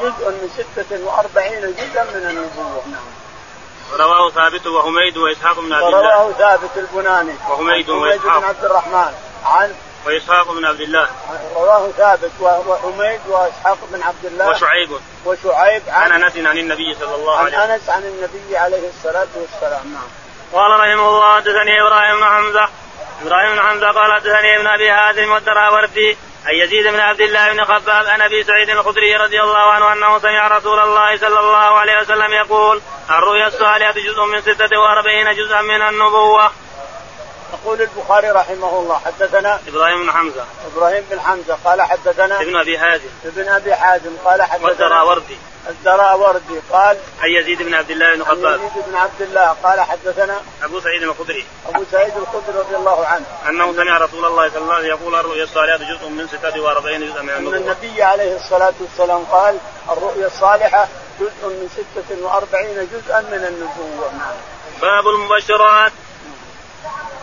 جزء 0.00 0.28
من 0.30 0.48
ستة 0.58 1.04
وأربعين 1.04 1.60
جزءا 1.60 2.04
من 2.04 2.26
النبوة. 2.30 2.82
نعم 2.86 3.08
رواه 4.00 4.30
ثابت 4.30 4.66
وحميد 4.66 5.16
وإسحاق 5.16 5.60
بن 5.60 5.72
عبد 5.72 5.84
الله. 5.84 5.98
ورواه 5.98 6.32
ثابت 6.32 6.70
البناني. 6.76 7.34
وحميد 7.50 7.86
حميد 7.86 7.90
وإسحاق. 7.90 8.38
بن 8.38 8.44
عبد 8.44 8.64
الرحمن. 8.64 9.12
عن 9.44 9.74
وإسحاق 10.06 10.52
بن 10.52 10.64
عبد 10.64 10.80
الله. 10.80 11.08
رواه 11.54 11.90
ثابت 11.90 12.30
وحميد 12.40 13.20
وإسحاق 13.28 13.78
بن 13.92 14.02
عبد 14.02 14.24
الله 14.24 14.48
وشعيب. 14.48 14.90
وشعيب 15.26 15.82
عن 15.88 16.12
عن 16.12 16.24
أنس 16.24 16.36
عن 16.36 16.58
النبي 16.58 16.94
صلى 16.94 17.14
الله 17.14 17.36
عن 17.36 17.44
عليه 17.44 17.56
وسلم. 17.56 17.70
أنس 17.70 17.88
عن 17.88 18.02
النبي 18.02 18.56
عليه 18.56 18.88
الصلاة 18.88 19.28
والسلام 19.36 19.92
نعم. 19.94 20.08
قال 20.52 20.80
رحمه 20.80 21.08
الله 21.08 21.34
حدثني 21.36 21.80
إبراهيم 21.80 22.16
بن 22.20 22.24
حمزة. 22.24 22.68
إبراهيم 23.22 23.52
بن 23.52 23.60
حمزة 23.60 23.90
قال 23.92 24.12
حدثني 24.12 24.56
ابن 24.56 24.66
أبي 24.66 24.90
هازم 24.90 25.32
والدراوردي 25.32 26.16
عن 26.46 26.54
يزيد 26.54 26.86
بن 26.86 27.00
عبد 27.00 27.20
الله 27.20 27.52
بن 27.52 27.64
خباب 27.64 28.06
عن 28.06 28.20
أبي 28.20 28.44
سعيد 28.44 28.70
الخدري 28.70 29.16
رضي 29.16 29.40
الله 29.40 29.72
عنه 29.72 29.92
أنه 29.92 30.18
سمع 30.18 30.48
رسول 30.48 30.80
الله 30.80 31.16
صلى 31.16 31.40
الله 31.40 31.78
عليه 31.78 32.00
وسلم 32.00 32.32
يقول 32.32 32.80
الرؤيا 33.10 33.46
الصالحة 33.46 33.92
جزء 33.92 34.24
من 34.24 34.40
ستة 34.40 34.78
وأربعين 34.78 35.34
جزءا 35.34 35.62
من 35.62 35.82
النبوة. 35.82 36.50
يقول 37.52 37.82
البخاري 37.82 38.30
رحمه 38.30 38.78
الله 38.78 38.98
حدثنا 38.98 39.60
إبراهيم 39.68 40.02
بن 40.02 40.12
حمزة. 40.12 40.44
إبراهيم 40.74 41.04
بن 41.10 41.20
حمزة 41.20 41.58
قال 41.64 41.82
حدثنا 41.82 42.40
ابن 42.40 42.56
أبي 42.56 42.78
هازم 42.78 43.08
ابن 43.24 43.48
أبي 43.48 43.74
حازم 43.74 44.10
قال 44.24 44.42
حدثنا 44.42 44.68
والدراوردي 44.68 45.38
الدراوردي 45.68 46.60
قال 46.72 46.96
عن 47.20 47.28
يزيد 47.40 47.62
بن 47.62 47.74
عبد 47.74 47.90
الله 47.90 48.14
بن 48.14 48.24
خباب 48.24 48.60
يزيد 48.60 48.84
بن 48.86 48.94
عبد 48.94 49.20
الله 49.20 49.56
قال 49.62 49.80
حدثنا 49.80 50.40
أبو 50.62 50.80
سعيد 50.80 51.02
الخدري. 51.02 51.46
أبو 51.66 51.84
سعيد 51.92 52.12
الخدري 52.16 52.58
رضي 52.58 52.76
الله 52.76 53.06
عنه. 53.06 53.24
أنه 53.48 53.72
سمع 53.72 53.98
رسول 53.98 54.24
الله 54.24 54.48
صلى 54.48 54.58
الله 54.58 54.74
عليه 54.74 54.92
وسلم 54.92 55.00
يقول 55.00 55.14
الرؤيا 55.14 55.44
الصالحة 55.44 55.76
جزء 55.76 56.08
من 56.08 56.28
ستة 56.28 56.60
وأربعين 56.60 57.00
جزءا 57.00 57.22
من 57.22 57.30
أن 57.30 57.36
النبوة. 57.38 57.56
النبي 57.56 58.02
عليه 58.02 58.36
الصلاة 58.36 58.74
والسلام 58.80 59.24
قال 59.24 59.58
الرؤيا 59.90 60.26
الصالحة 60.26 60.88
جزء 61.20 61.48
من 61.48 61.68
ستة 61.76 62.24
وأربعين 62.26 62.88
جزءا 62.92 63.20
من 63.20 63.44
النبوة. 63.44 64.10
باب 64.80 65.08
المبشرات. 65.08 65.92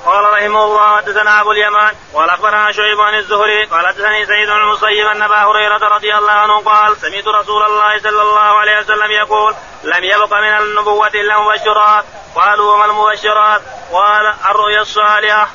قال 0.06 0.24
رحمه 0.24 0.64
الله 0.64 0.98
حدثنا 0.98 1.42
أبو 1.42 1.52
اليمان 1.52 1.96
قال 2.14 2.30
أخبرنا 2.30 2.72
شعيب 2.72 3.02
عن 3.02 3.16
الزهري 3.16 3.66
قال 3.66 3.88
حدثني 3.88 4.26
سيد 4.26 4.48
بن 4.48 4.62
المسيب 4.62 5.08
أن 5.08 5.22
أبا 5.22 5.44
هريرة 5.44 5.96
رضي 5.96 6.16
الله 6.16 6.32
عنه 6.32 6.62
قال 6.62 6.98
سمعت 6.98 7.28
رسول 7.28 7.64
الله 7.64 8.00
صلى 8.00 8.22
الله 8.22 8.60
عليه 8.60 8.80
وسلم 8.80 9.12
يقول 9.12 9.56
لم 9.84 10.04
يبق 10.04 10.34
من 10.34 10.58
النبوة 10.58 11.08
إلا 11.08 11.36
المبشرات. 11.36 12.06
قالوا 12.36 12.74
وما 12.74 12.86
المبشرات؟ 12.86 13.62
قال 13.92 14.34
الرؤيا 14.46 14.82
الصالحة. 14.82 15.50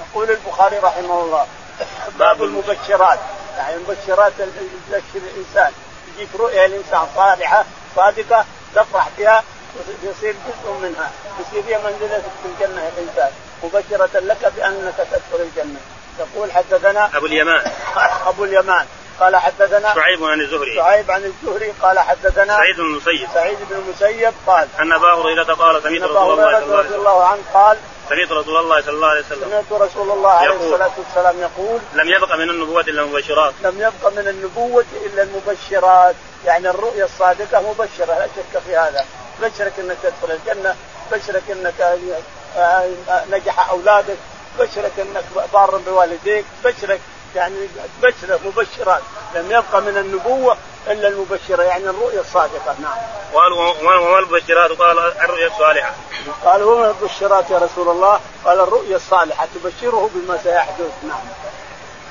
يقول 0.00 0.30
البخاري 0.30 0.78
رحمه 0.78 1.22
الله 1.22 1.46
باب 2.18 2.42
المبشرات. 2.42 3.18
يعني 3.56 3.74
المبشرات 3.74 4.32
تبشر 4.32 5.02
الإنسان. 5.14 5.72
تجيك 6.06 6.28
رؤيا 6.38 6.66
الانسان 6.66 7.06
صالحة 7.16 7.64
صادقة 7.96 8.44
تفرح 8.74 9.08
بها 9.18 9.44
يصير 10.02 10.34
جزء 10.48 10.72
منها. 10.72 11.10
يصير 11.40 11.62
هي 11.68 11.78
منزلتك 11.78 12.32
في 12.42 12.48
الجنة 12.48 12.88
الانسان 12.88 13.32
مبشرة 13.64 14.20
لك 14.20 14.52
بأنك 14.56 14.94
تدخل 14.96 15.42
الجنة. 15.44 15.80
يقول 16.20 16.52
حدثنا 16.52 17.10
أبو 17.16 17.26
اليمان. 17.26 17.62
أبو 18.30 18.44
اليمان. 18.44 18.86
قال 19.20 19.36
حدثنا 19.36 19.94
شعيب 19.94 20.24
عن 20.24 20.40
الزهري. 20.40 20.74
شعيب 20.74 21.10
عن 21.10 21.24
الزهري. 21.24 21.72
قال 21.82 21.98
حدثنا 21.98 22.56
سعيد 22.56 22.76
بن 22.76 22.82
المسيب. 22.82 23.28
سعيد 23.34 23.58
بن 23.70 23.76
المسيب 23.76 24.34
قال 24.46 24.68
أن 24.80 24.92
أبا 24.92 25.12
هريرة 25.12 25.54
قال 25.54 25.82
سمعت 25.82 26.02
رسول 26.02 26.32
الله 26.32 26.34
صلى 26.34 26.34
الله 26.34 26.46
عليه 26.46 26.76
رضي 26.76 26.88
وسلم 26.88 27.00
الله 27.00 27.24
عنه 27.24 27.42
قال 27.54 27.78
سمعت 28.08 28.32
رسول 28.32 28.56
الله 28.56 28.80
صلى 28.80 28.94
الله 28.94 29.08
عليه 29.08 29.20
وسلم. 29.20 29.50
سمعت 29.50 29.82
رسول 29.82 30.10
الله 30.10 30.30
عليه 30.30 30.54
يقول. 30.54 30.72
الصلاة 30.74 30.90
والسلام 30.98 31.40
يقول 31.40 31.80
لم 31.94 32.08
يبق 32.08 32.34
من 32.34 32.50
النبوة 32.50 32.80
إلا 32.80 33.02
المبشرات. 33.02 33.54
لم 33.62 33.80
يبق 33.80 34.12
من 34.12 34.28
النبوة 34.28 34.84
إلا 35.06 35.22
المبشرات. 35.22 36.14
يعني 36.44 36.70
الرؤيا 36.70 37.04
الصادقة 37.04 37.60
مبشرة 37.70 38.14
لا 38.18 38.26
شك 38.26 38.58
في 38.66 38.76
هذا. 38.76 39.06
بشرك 39.42 39.72
أنك 39.78 39.96
تدخل 40.02 40.34
الجنة 40.34 40.76
بشرك 41.12 41.42
أنك 41.50 41.80
نجح 43.30 43.68
أولادك 43.68 44.16
بشرك 44.58 44.92
أنك 44.98 45.24
بار 45.52 45.76
بوالديك 45.76 46.44
بشرك 46.64 47.00
يعني 47.34 47.68
بشرة 48.02 48.40
مبشرات 48.44 49.02
لم 49.34 49.46
يبقى 49.50 49.82
من 49.82 49.96
النبوة 49.96 50.56
إلا 50.86 51.08
المبشرة 51.08 51.62
يعني 51.62 51.90
الرؤيا 51.90 52.20
الصادقة. 52.20 52.76
نعم. 52.78 52.94
قالوا 53.34 53.74
وما 53.82 54.18
المبشرات 54.18 54.70
قال 54.70 54.98
الرؤيا 54.98 55.46
الصالحة. 55.46 55.94
قال 56.44 56.62
وما 56.62 56.90
المبشرات 56.90 57.50
يا 57.50 57.58
رسول 57.58 57.88
الله 57.88 58.20
قال 58.44 58.60
الرؤيا 58.60 58.96
الصالحة 58.96 59.48
تبشره 59.54 60.10
بما 60.14 60.38
سيحدث. 60.42 60.92
نعم. 61.08 61.20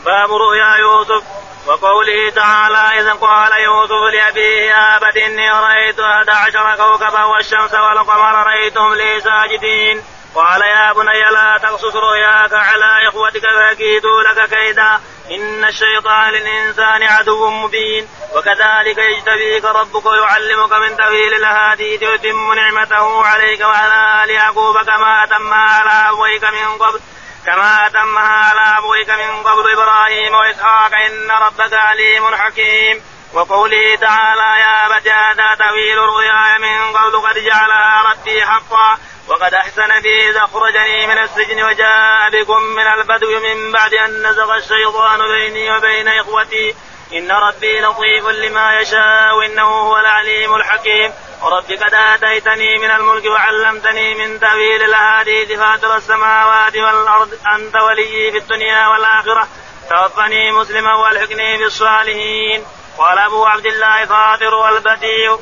باب 0.05 0.31
رؤيا 0.31 0.75
يوسف 0.79 1.23
وقوله 1.67 2.31
تعالى 2.35 2.99
إذ 2.99 3.09
قال 3.09 3.51
يوسف 3.61 4.13
لأبيه 4.13 4.69
يا 4.69 4.97
أبت 4.97 5.17
إني 5.17 5.49
رأيت 5.49 5.99
أحد 5.99 6.29
عشر 6.29 6.75
كوكبا 6.75 7.23
والشمس 7.23 7.73
والقمر 7.73 8.47
رأيتهم 8.47 8.93
لي 8.93 9.21
ساجدين. 9.21 10.03
قال 10.35 10.61
يا 10.61 10.93
بني 10.93 11.23
لا 11.31 11.59
تقصص 11.63 11.95
رؤياك 11.95 12.53
على 12.53 13.07
إخوتك 13.07 13.41
فيكيدوا 13.41 14.23
لك 14.23 14.49
كيدا. 14.49 15.01
إن 15.31 15.65
الشيطان 15.65 16.29
للإنسان 16.29 17.03
عدو 17.03 17.49
مبين. 17.49 18.07
وكذلك 18.35 18.97
يجتبيك 18.97 19.65
ربك 19.65 20.05
ويعلمك 20.05 20.73
من 20.73 20.97
تأويل 20.97 21.33
الأحاديث 21.33 22.03
ويتم 22.03 22.53
نعمته 22.53 23.25
عليك 23.25 23.61
وعلى 23.61 24.23
آل 24.23 24.29
يعقوب 24.29 24.77
كما 24.77 25.23
أتمها 25.23 25.79
على 25.79 26.09
أبويك 26.09 26.43
من 26.43 26.77
قبل. 26.77 26.99
كما 27.45 27.87
أتمها 27.87 28.45
على 28.49 28.77
أبويك 28.77 29.09
من 29.09 29.43
قبل 29.43 29.71
إبراهيم 29.71 30.33
وإسحاق. 30.33 30.93
إن 30.93 31.31
ربك 31.31 31.73
عليم 31.73 32.35
حكيم. 32.35 33.03
وقوله 33.33 33.95
تعالى 33.95 34.61
يا 34.61 34.85
أبت 34.85 35.07
هذا 35.07 35.55
تأويل 35.55 35.97
رؤياي 35.97 36.59
من 36.59 36.97
قبل 36.97 37.27
قد 37.27 37.37
جعلها 37.37 38.03
ربي 38.11 38.45
حقا. 38.45 38.97
وقد 39.27 39.53
أحسن 39.53 40.01
بي 40.01 40.29
إذ 40.29 40.35
أخرجني 40.37 41.07
من 41.07 41.17
السجن 41.17 41.63
وجاء 41.63 42.29
بكم 42.29 42.61
من 42.61 42.87
البدو 42.87 43.39
من 43.39 43.71
بعد 43.71 43.93
أن 43.93 44.27
نزغ 44.27 44.55
الشيطان 44.55 45.19
بيني 45.19 45.77
وبين 45.77 46.07
إخوتي. 46.07 46.75
إن 47.13 47.31
ربي 47.31 47.81
لطيف 47.81 48.27
لما 48.27 48.79
يشاء 48.79 49.45
إنه 49.45 49.63
هو 49.63 49.97
العليم 49.97 50.55
الحكيم. 50.55 51.13
ورب 51.41 51.71
قد 51.71 51.93
آتيتني 51.93 52.77
من 52.77 52.91
الملك 52.91 53.25
وعلمتني 53.25 54.13
من 54.13 54.39
تأويل 54.39 54.83
الأحاديث 54.83 55.51
فاتر 55.51 55.95
السماوات 55.95 56.77
والأرض. 56.77 57.39
أنت 57.55 57.75
ولي 57.75 58.31
في 58.31 58.37
الدنيا 58.37 58.87
والآخرة. 58.87 59.47
توفني 59.89 60.51
مسلما 60.51 60.95
والحقني 60.95 61.57
بالصالحين. 61.57 62.65
قال 63.01 63.19
أبو 63.19 63.45
عبد 63.45 63.65
الله 63.65 64.05
فاطر 64.05 64.53
والبديع 64.53 65.37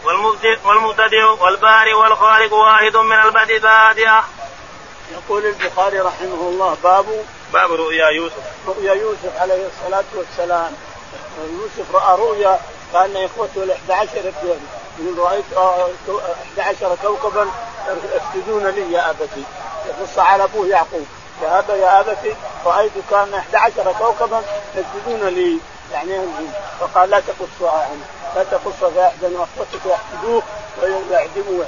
والمبتدع 0.66 1.26
والباري 1.26 1.94
والخالق 1.94 2.54
واحد 2.54 2.98
من 2.98 3.20
البدء 3.20 3.60
بادئة. 3.60 4.24
يقول 5.12 5.46
البخاري 5.46 6.00
رحمه 6.00 6.42
الله 6.42 6.78
باب 6.84 7.26
باب 7.54 7.72
رؤيا 7.72 8.08
يوسف. 8.08 8.44
رؤيا 8.68 8.94
يوسف 8.94 9.38
عليه 9.40 9.68
الصلاة 9.68 10.04
والسلام. 10.16 10.74
يوسف 11.52 11.96
رأى 11.96 12.18
رؤيا 12.18 12.60
كأن 12.94 13.18
إخوته 13.26 13.64
ال 13.64 13.72
11 13.72 14.34
يقول 15.00 15.20
رأيت 15.20 15.46
11 16.60 16.98
كوكبا 17.02 17.48
يسجدون 18.16 18.68
لي 18.68 18.94
يا 18.94 19.10
أبتي. 19.10 19.44
يقص 19.88 20.18
على 20.18 20.44
أبوه 20.44 20.68
يعقوب 20.68 21.08
يا 21.42 21.60
أبا 21.60 21.76
يا 21.76 22.00
أبتي 22.00 22.36
رأيت 22.66 22.92
كأن 23.10 23.34
11 23.34 23.94
كوكبا 24.00 24.44
يسجدون 24.76 25.28
لي. 25.28 25.60
يعني 25.94 26.20
فقال 26.80 27.10
لا 27.10 27.20
تقصها 27.20 27.82
يعني 27.82 28.02
لا 28.36 28.44
تقص 28.44 28.92
فيحزن 28.94 29.36
أخوتك 29.36 29.86
يحسدوك 29.86 30.44
ويعدموا 30.82 31.64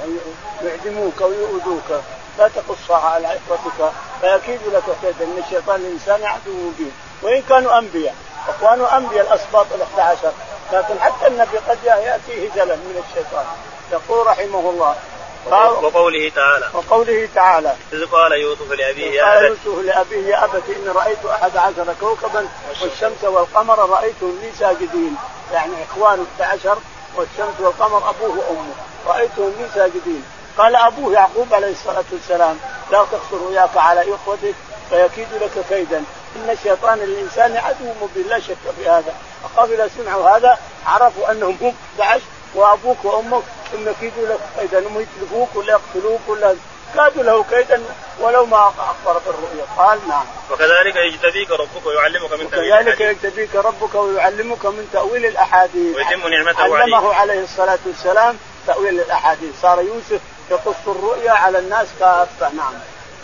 يعدموك 0.62 1.20
ويؤذوك. 1.20 2.02
لا 2.38 2.48
تقصها 2.48 2.96
على 2.96 3.26
اخوتك 3.26 3.92
فيكيد 4.20 4.60
لك 4.72 4.82
كيدا 5.02 5.24
إن 5.24 5.42
الشيطان 5.44 5.80
الإنسان 5.80 6.24
عدو 6.24 6.52
مبين. 6.52 6.92
وإن 7.22 7.42
كانوا 7.42 7.78
أنبياء 7.78 8.14
اخوانه 8.48 8.96
أنبياء 8.96 9.26
الأسباط 9.26 9.66
ال 9.74 9.82
11 9.82 10.32
لكن 10.72 11.00
حتى 11.00 11.26
النبي 11.26 11.58
قد 11.58 11.78
يأتيه 11.84 12.50
زلل 12.54 12.78
من 12.78 13.04
الشيطان. 13.08 13.44
يقول 13.92 14.26
رحمه 14.26 14.70
الله 14.70 14.96
وقوله 15.46 16.32
تعالى. 16.36 16.68
وقوله 16.74 17.28
تعالى. 17.34 17.76
إذ 17.92 18.06
قال 18.06 18.32
يوسف 18.32 18.72
لأبيه 18.72 19.10
يا 19.10 19.24
قال 19.24 19.44
يوسف 19.44 19.84
لأبيه 19.84 20.26
يا 20.26 20.44
أبت 20.44 20.62
إني 20.68 20.88
رأيت 20.88 21.24
أحد 21.24 21.56
عشر 21.56 21.94
كوكبا 22.00 22.48
والشمس 22.82 23.24
والقمر 23.24 23.78
رأيتهم 23.78 24.38
لي 24.42 24.52
ساجدين. 24.58 25.16
يعني 25.52 25.72
إخوان 25.90 26.26
11 26.40 26.78
والشمس 27.16 27.60
والقمر 27.60 28.10
أبوه 28.10 28.38
وأمه. 28.38 28.74
رأيتهم 29.06 29.52
لي 29.58 29.68
ساجدين. 29.74 30.24
قال 30.58 30.76
أبوه 30.76 31.12
يعقوب 31.12 31.54
عليه 31.54 31.72
الصلاة 31.72 32.04
والسلام 32.12 32.58
لا 32.92 32.98
تقصر 32.98 33.44
رؤياك 33.44 33.76
على 33.76 34.14
إخوتك 34.14 34.54
فيكيد 34.90 35.28
لك 35.40 35.64
كيدا. 35.68 36.04
إن 36.36 36.50
الشيطان 36.50 36.98
للإنسان 36.98 37.56
عدو 37.56 37.92
مبين 38.02 38.28
لا 38.28 38.40
شك 38.40 38.56
في 38.76 38.88
هذا. 38.88 39.14
فقبل 39.42 39.90
سمعوا 39.98 40.36
هذا 40.36 40.58
عرفوا 40.86 41.30
أنهم 41.30 41.56
هم 41.60 41.74
11 42.00 42.20
وأبوك 42.54 43.04
وأمك 43.04 43.42
ثم 43.72 43.90
كيدوا 44.00 44.28
لك 44.28 44.40
كيدا 44.58 44.78
انهم 44.78 45.00
يتلفوك 45.00 45.48
ولا 45.56 45.72
يقتلوك 45.72 46.20
ولا 46.28 46.56
كادوا 46.94 47.22
له 47.22 47.44
كيدا 47.50 47.82
ولو 48.20 48.46
ما 48.46 48.68
اخبر 48.68 49.20
بالرؤيا 49.26 49.64
قال 49.76 50.08
نعم. 50.08 50.24
وكذلك 50.50 50.96
يجتبيك 50.96 51.50
ربك 51.50 51.86
ويعلمك 51.86 52.32
من 52.32 52.50
تأويل 52.50 52.72
وكذلك 52.72 53.00
يجتبيك 53.00 53.54
ربك 53.54 53.94
ويعلمك 53.94 54.66
من 54.66 54.88
تأويل 54.92 55.26
الأحاديث. 55.26 55.96
ويتم 55.96 56.28
نعمته 56.28 56.62
عليه. 56.62 56.74
علمه 56.74 57.14
عليه 57.14 57.44
الصلاة 57.44 57.78
والسلام 57.86 58.38
تأويل 58.66 59.00
الأحاديث، 59.00 59.60
صار 59.62 59.80
يوسف 59.80 60.20
يقص 60.50 60.88
الرؤيا 60.88 61.32
على 61.32 61.58
الناس 61.58 61.88
كافة 62.00 62.52
نعم. 62.52 62.74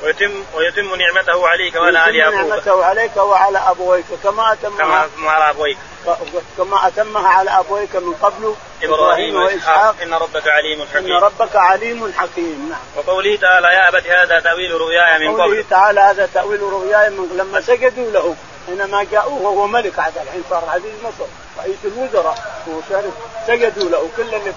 ويتم 0.03 0.45
ويتم 0.55 0.95
نعمته 0.95 1.49
عليك 1.49 1.75
وعلى 1.75 2.09
آل 2.09 2.17
يعقوب 2.17 2.35
نعمته 2.35 2.85
عليك 2.85 3.17
وعلى 3.17 3.59
أبويك. 3.59 4.05
كما 4.25 4.53
اتمها 4.53 5.09
كما 5.17 5.31
على 5.31 5.51
أبويك. 5.51 5.79
كما 6.59 6.87
أتمها 6.87 7.29
على 7.29 7.51
أبويك 7.51 7.97
من 7.97 8.15
قبل 8.15 8.55
إبراهيم 8.83 9.37
وإسحاق. 9.37 9.95
إن 10.03 10.15
ربك 10.15 10.49
عليم 10.49 10.87
حكيم. 10.95 11.17
إن 11.17 11.23
ربك 11.23 11.57
عليم 11.57 12.13
حكيم. 12.17 12.69
نعم. 12.71 12.81
وقوله 12.97 13.37
تعالى 13.37 13.67
يا 13.67 13.89
أبت 13.89 14.07
هذا 14.07 14.41
تأويل 14.41 14.71
رؤياي 14.71 15.19
من 15.19 15.33
قبل. 15.33 15.43
قوله 15.43 15.65
تعالى 15.71 16.01
هذا 16.01 16.29
تأويل 16.35 16.63
رؤياي 16.63 17.11
من 17.11 17.37
لما 17.37 17.61
سجدوا 17.61 18.11
له. 18.11 18.37
حينما 18.67 19.05
جاءوه 19.13 19.43
وهو 19.43 19.67
ملك 19.67 19.99
عاد 19.99 20.19
الحين 20.19 20.45
صار 20.51 20.65
عزيز 20.69 20.95
مصر. 21.05 21.27
رئيس 21.59 21.79
الوزراء. 21.85 22.39
سجدوا 23.47 23.91
له. 23.91 24.09
كل 24.17 24.35
اللي 24.35 24.53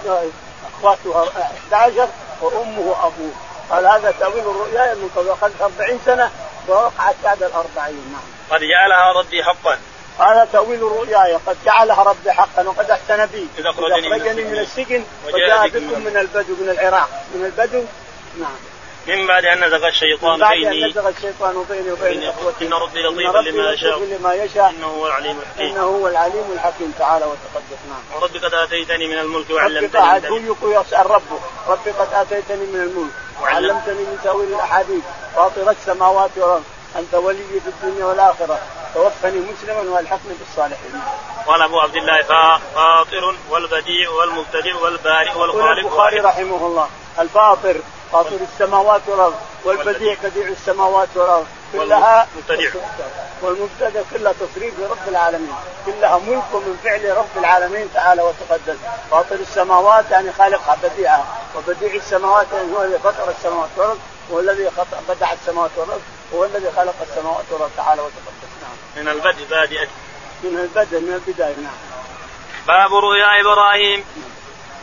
اخواته 0.78 1.28
11 1.70 2.08
وأمه 2.40 2.80
وأبوه. 2.80 3.32
قال 3.72 3.86
هذا 3.86 4.14
تأويل 4.20 4.44
الرؤيا 4.44 4.94
من 4.94 5.10
قبل 5.16 5.30
قد 5.30 5.52
40 5.60 6.00
سنة 6.06 6.30
ووقعت 6.68 7.14
بعد 7.24 7.42
الأربعين 7.42 8.12
نعم. 8.12 8.22
قد 8.50 8.60
جعلها 8.60 9.12
ربي 9.12 9.44
حقا. 9.44 9.78
هذا 10.18 10.48
تأويل 10.52 10.86
الرؤيا 10.86 11.40
قد 11.46 11.56
جعلها 11.64 12.02
ربي 12.02 12.32
حقا 12.32 12.62
وقد 12.62 12.90
أحسن 12.90 13.26
بي. 13.26 13.48
إذا 13.58 13.70
أخرجني 13.70 14.44
من 14.44 14.58
السجن. 14.58 15.04
وجاء 15.26 15.68
بكم 15.68 16.00
من 16.00 16.16
البدو 16.16 16.54
من 16.54 16.68
العراق. 16.68 17.08
من 17.34 17.44
البدو؟ 17.44 17.84
نعم. 18.40 18.56
من 19.06 19.26
بعد 19.26 19.44
أن 19.44 19.64
نزغ 19.64 19.86
الشيطان 19.86 20.32
من 20.32 20.38
بعد 20.38 20.52
بيني 20.52 20.84
ان 20.84 20.90
نزغ 20.90 21.08
الشيطان 21.08 21.64
بيني 21.70 21.92
وبين 21.92 22.28
إخوتي. 22.28 22.66
إن 22.66 22.72
ربي 22.72 23.02
لطيف 23.02 23.54
لما 23.54 23.72
يشاء. 23.72 23.98
لما 23.98 24.34
يشاء. 24.34 24.70
إنه 24.70 24.86
هو 24.86 25.06
العليم 25.06 25.38
الحكيم. 25.40 25.66
إنه 25.66 25.82
هو 25.82 26.08
العليم 26.08 26.44
الحكيم. 26.52 26.94
تعالى 26.98 27.24
وتقدس. 27.24 27.78
نعم. 27.88 28.22
وربي 28.22 28.38
قد 28.38 28.54
آتيتني 28.54 29.06
من 29.06 29.18
الملك 29.18 29.50
وعلمتني 29.50 30.28
ربي 30.28 30.48
قد 30.48 30.86
يسال 30.86 31.10
ربه 31.10 31.40
ربي 31.68 31.90
قد 31.90 32.08
آتيتني 32.12 32.66
من 32.66 32.80
الملك. 32.80 33.12
وعلمتني 33.42 33.94
من 33.94 34.18
تأويل 34.24 34.48
الأحاديث. 34.48 35.04
فاطر 35.36 35.70
السماوات 35.70 36.30
والأرض. 36.36 36.64
أنت 36.96 37.14
ولي 37.14 37.60
في 37.64 37.68
الدنيا 37.68 38.04
والآخرة. 38.04 38.58
توفني 38.94 39.40
مسلما 39.40 39.90
وألحقني 39.90 40.34
بالصالحين. 40.40 41.00
قال 41.46 41.62
أبو 41.62 41.80
عبد 41.80 41.96
الله 41.96 42.22
فاطر 42.74 43.34
والبديع 43.50 44.10
والمبتدع 44.10 44.76
والبارئ 44.82 45.38
والخالق 45.38 45.78
البخاري 45.78 46.18
رحمه 46.20 46.66
الله 46.66 46.88
الفاطر 47.18 47.76
فاطر 48.12 48.36
السماوات 48.52 49.00
والأرض 49.06 49.34
والبديع 49.64 50.16
بديع 50.22 50.48
السماوات 50.48 51.08
والأرض 51.14 51.46
كلها 51.72 52.28
والمبتدع. 52.36 52.80
والمبتدع 53.42 54.00
كلها 54.12 54.32
تصريف 54.32 54.74
لرب 54.80 55.08
العالمين 55.08 55.54
كلها 55.86 56.18
ملك 56.18 56.54
من 56.54 56.78
فعل 56.84 57.16
رب 57.16 57.36
العالمين 57.36 57.88
تعالى 57.94 58.22
وتقدس 58.22 58.78
فاطر 59.10 59.34
السماوات 59.34 60.10
يعني 60.10 60.32
خالقها 60.32 60.76
بديعها 60.82 61.26
وبديع 61.56 61.94
السماوات 61.94 62.46
يعني 62.52 62.76
هو 62.76 62.82
الذي 62.82 62.98
فطر 62.98 63.30
السماوات 63.38 63.68
والأرض 63.76 63.98
هو 64.32 64.40
الذي 64.40 64.70
بدع 65.08 65.32
السماوات 65.32 65.70
والأرض. 65.76 66.02
هو 66.34 66.44
الذي 66.44 66.70
خلق 66.70 66.94
السماوات 67.02 67.44
والأرض 67.50 67.70
تعالى 67.76 68.02
وتقدس. 68.02 68.52
نعم. 68.62 69.04
من 69.04 69.08
البدء 69.08 69.44
بادئة. 69.50 69.88
من 70.44 70.58
البدء 70.58 71.00
من 71.00 71.12
البداية. 71.12 71.56
نعم. 71.56 71.74
باب 72.68 72.94
رؤيا 72.94 73.40
إبراهيم. 73.40 74.04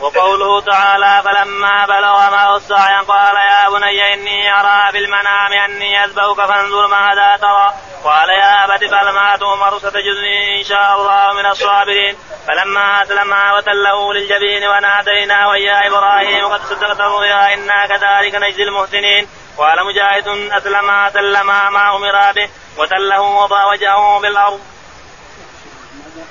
وقوله 0.00 0.60
تعالى 0.60 1.22
فلما 1.24 1.86
بلغ 1.86 2.30
معه 2.30 2.56
السعي 2.56 3.04
قال 3.04 3.36
يا 3.36 3.68
بني 3.70 4.14
اني 4.14 4.60
ارى 4.60 4.92
بالمنام 4.92 5.52
اني 5.52 6.04
اذبحك 6.04 6.36
فانظر 6.36 6.86
ماذا 6.86 7.36
ترى. 7.36 7.74
قال 8.04 8.28
يا 8.28 8.64
ابت 8.64 8.84
فعل 8.84 9.08
ما 9.08 9.36
تؤمر 9.36 9.78
ستجدني 9.78 10.58
ان 10.58 10.64
شاء 10.64 10.94
الله 10.94 11.32
من 11.32 11.46
الصابرين. 11.46 12.16
فلما 12.46 13.02
اسلم 13.02 13.32
وتله 13.56 14.14
للجبين 14.14 14.68
وناديناه 14.68 15.56
يا 15.56 15.88
إبراهيم 15.88 16.48
قد 16.48 16.60
صدقت 16.60 17.00
الرؤيا 17.00 17.54
أنا 17.54 17.86
كذلك 17.86 18.34
نجزي 18.34 18.62
المحسنين. 18.62 19.28
قال 19.58 19.86
مجاهد 19.86 20.28
اسلم 20.28 21.10
سلم 21.12 21.46
ما 21.46 21.96
أمر 21.96 22.32
به. 22.32 22.50
وتله 22.78 23.20
وضع 23.20 23.64
وجهه 23.64 24.20
بالارض. 24.20 24.60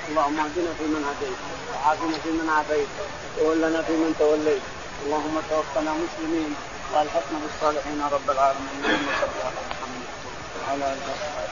اللهم 0.08 0.40
اهدنا 0.40 0.74
فيمن 0.78 1.04
هديت. 1.08 1.59
وعافنا 1.80 2.18
فيمن 2.22 2.48
عافيت 2.56 2.88
وتولنا 3.38 3.82
فيمن 3.82 4.14
توليت. 4.18 4.62
اللهم 5.04 5.36
توفنا 5.50 5.92
مسلمين 5.92 6.54
والحقنا 6.92 7.38
بالصالحين 7.42 8.00
رب 8.12 8.30
العالمين. 8.30 8.84
اللهم 8.84 9.08
صل 9.20 9.36
على 9.46 9.60
محمد 9.70 10.04
وعلى 10.60 10.84
اله 10.92 11.08
وصحبه 11.12 11.50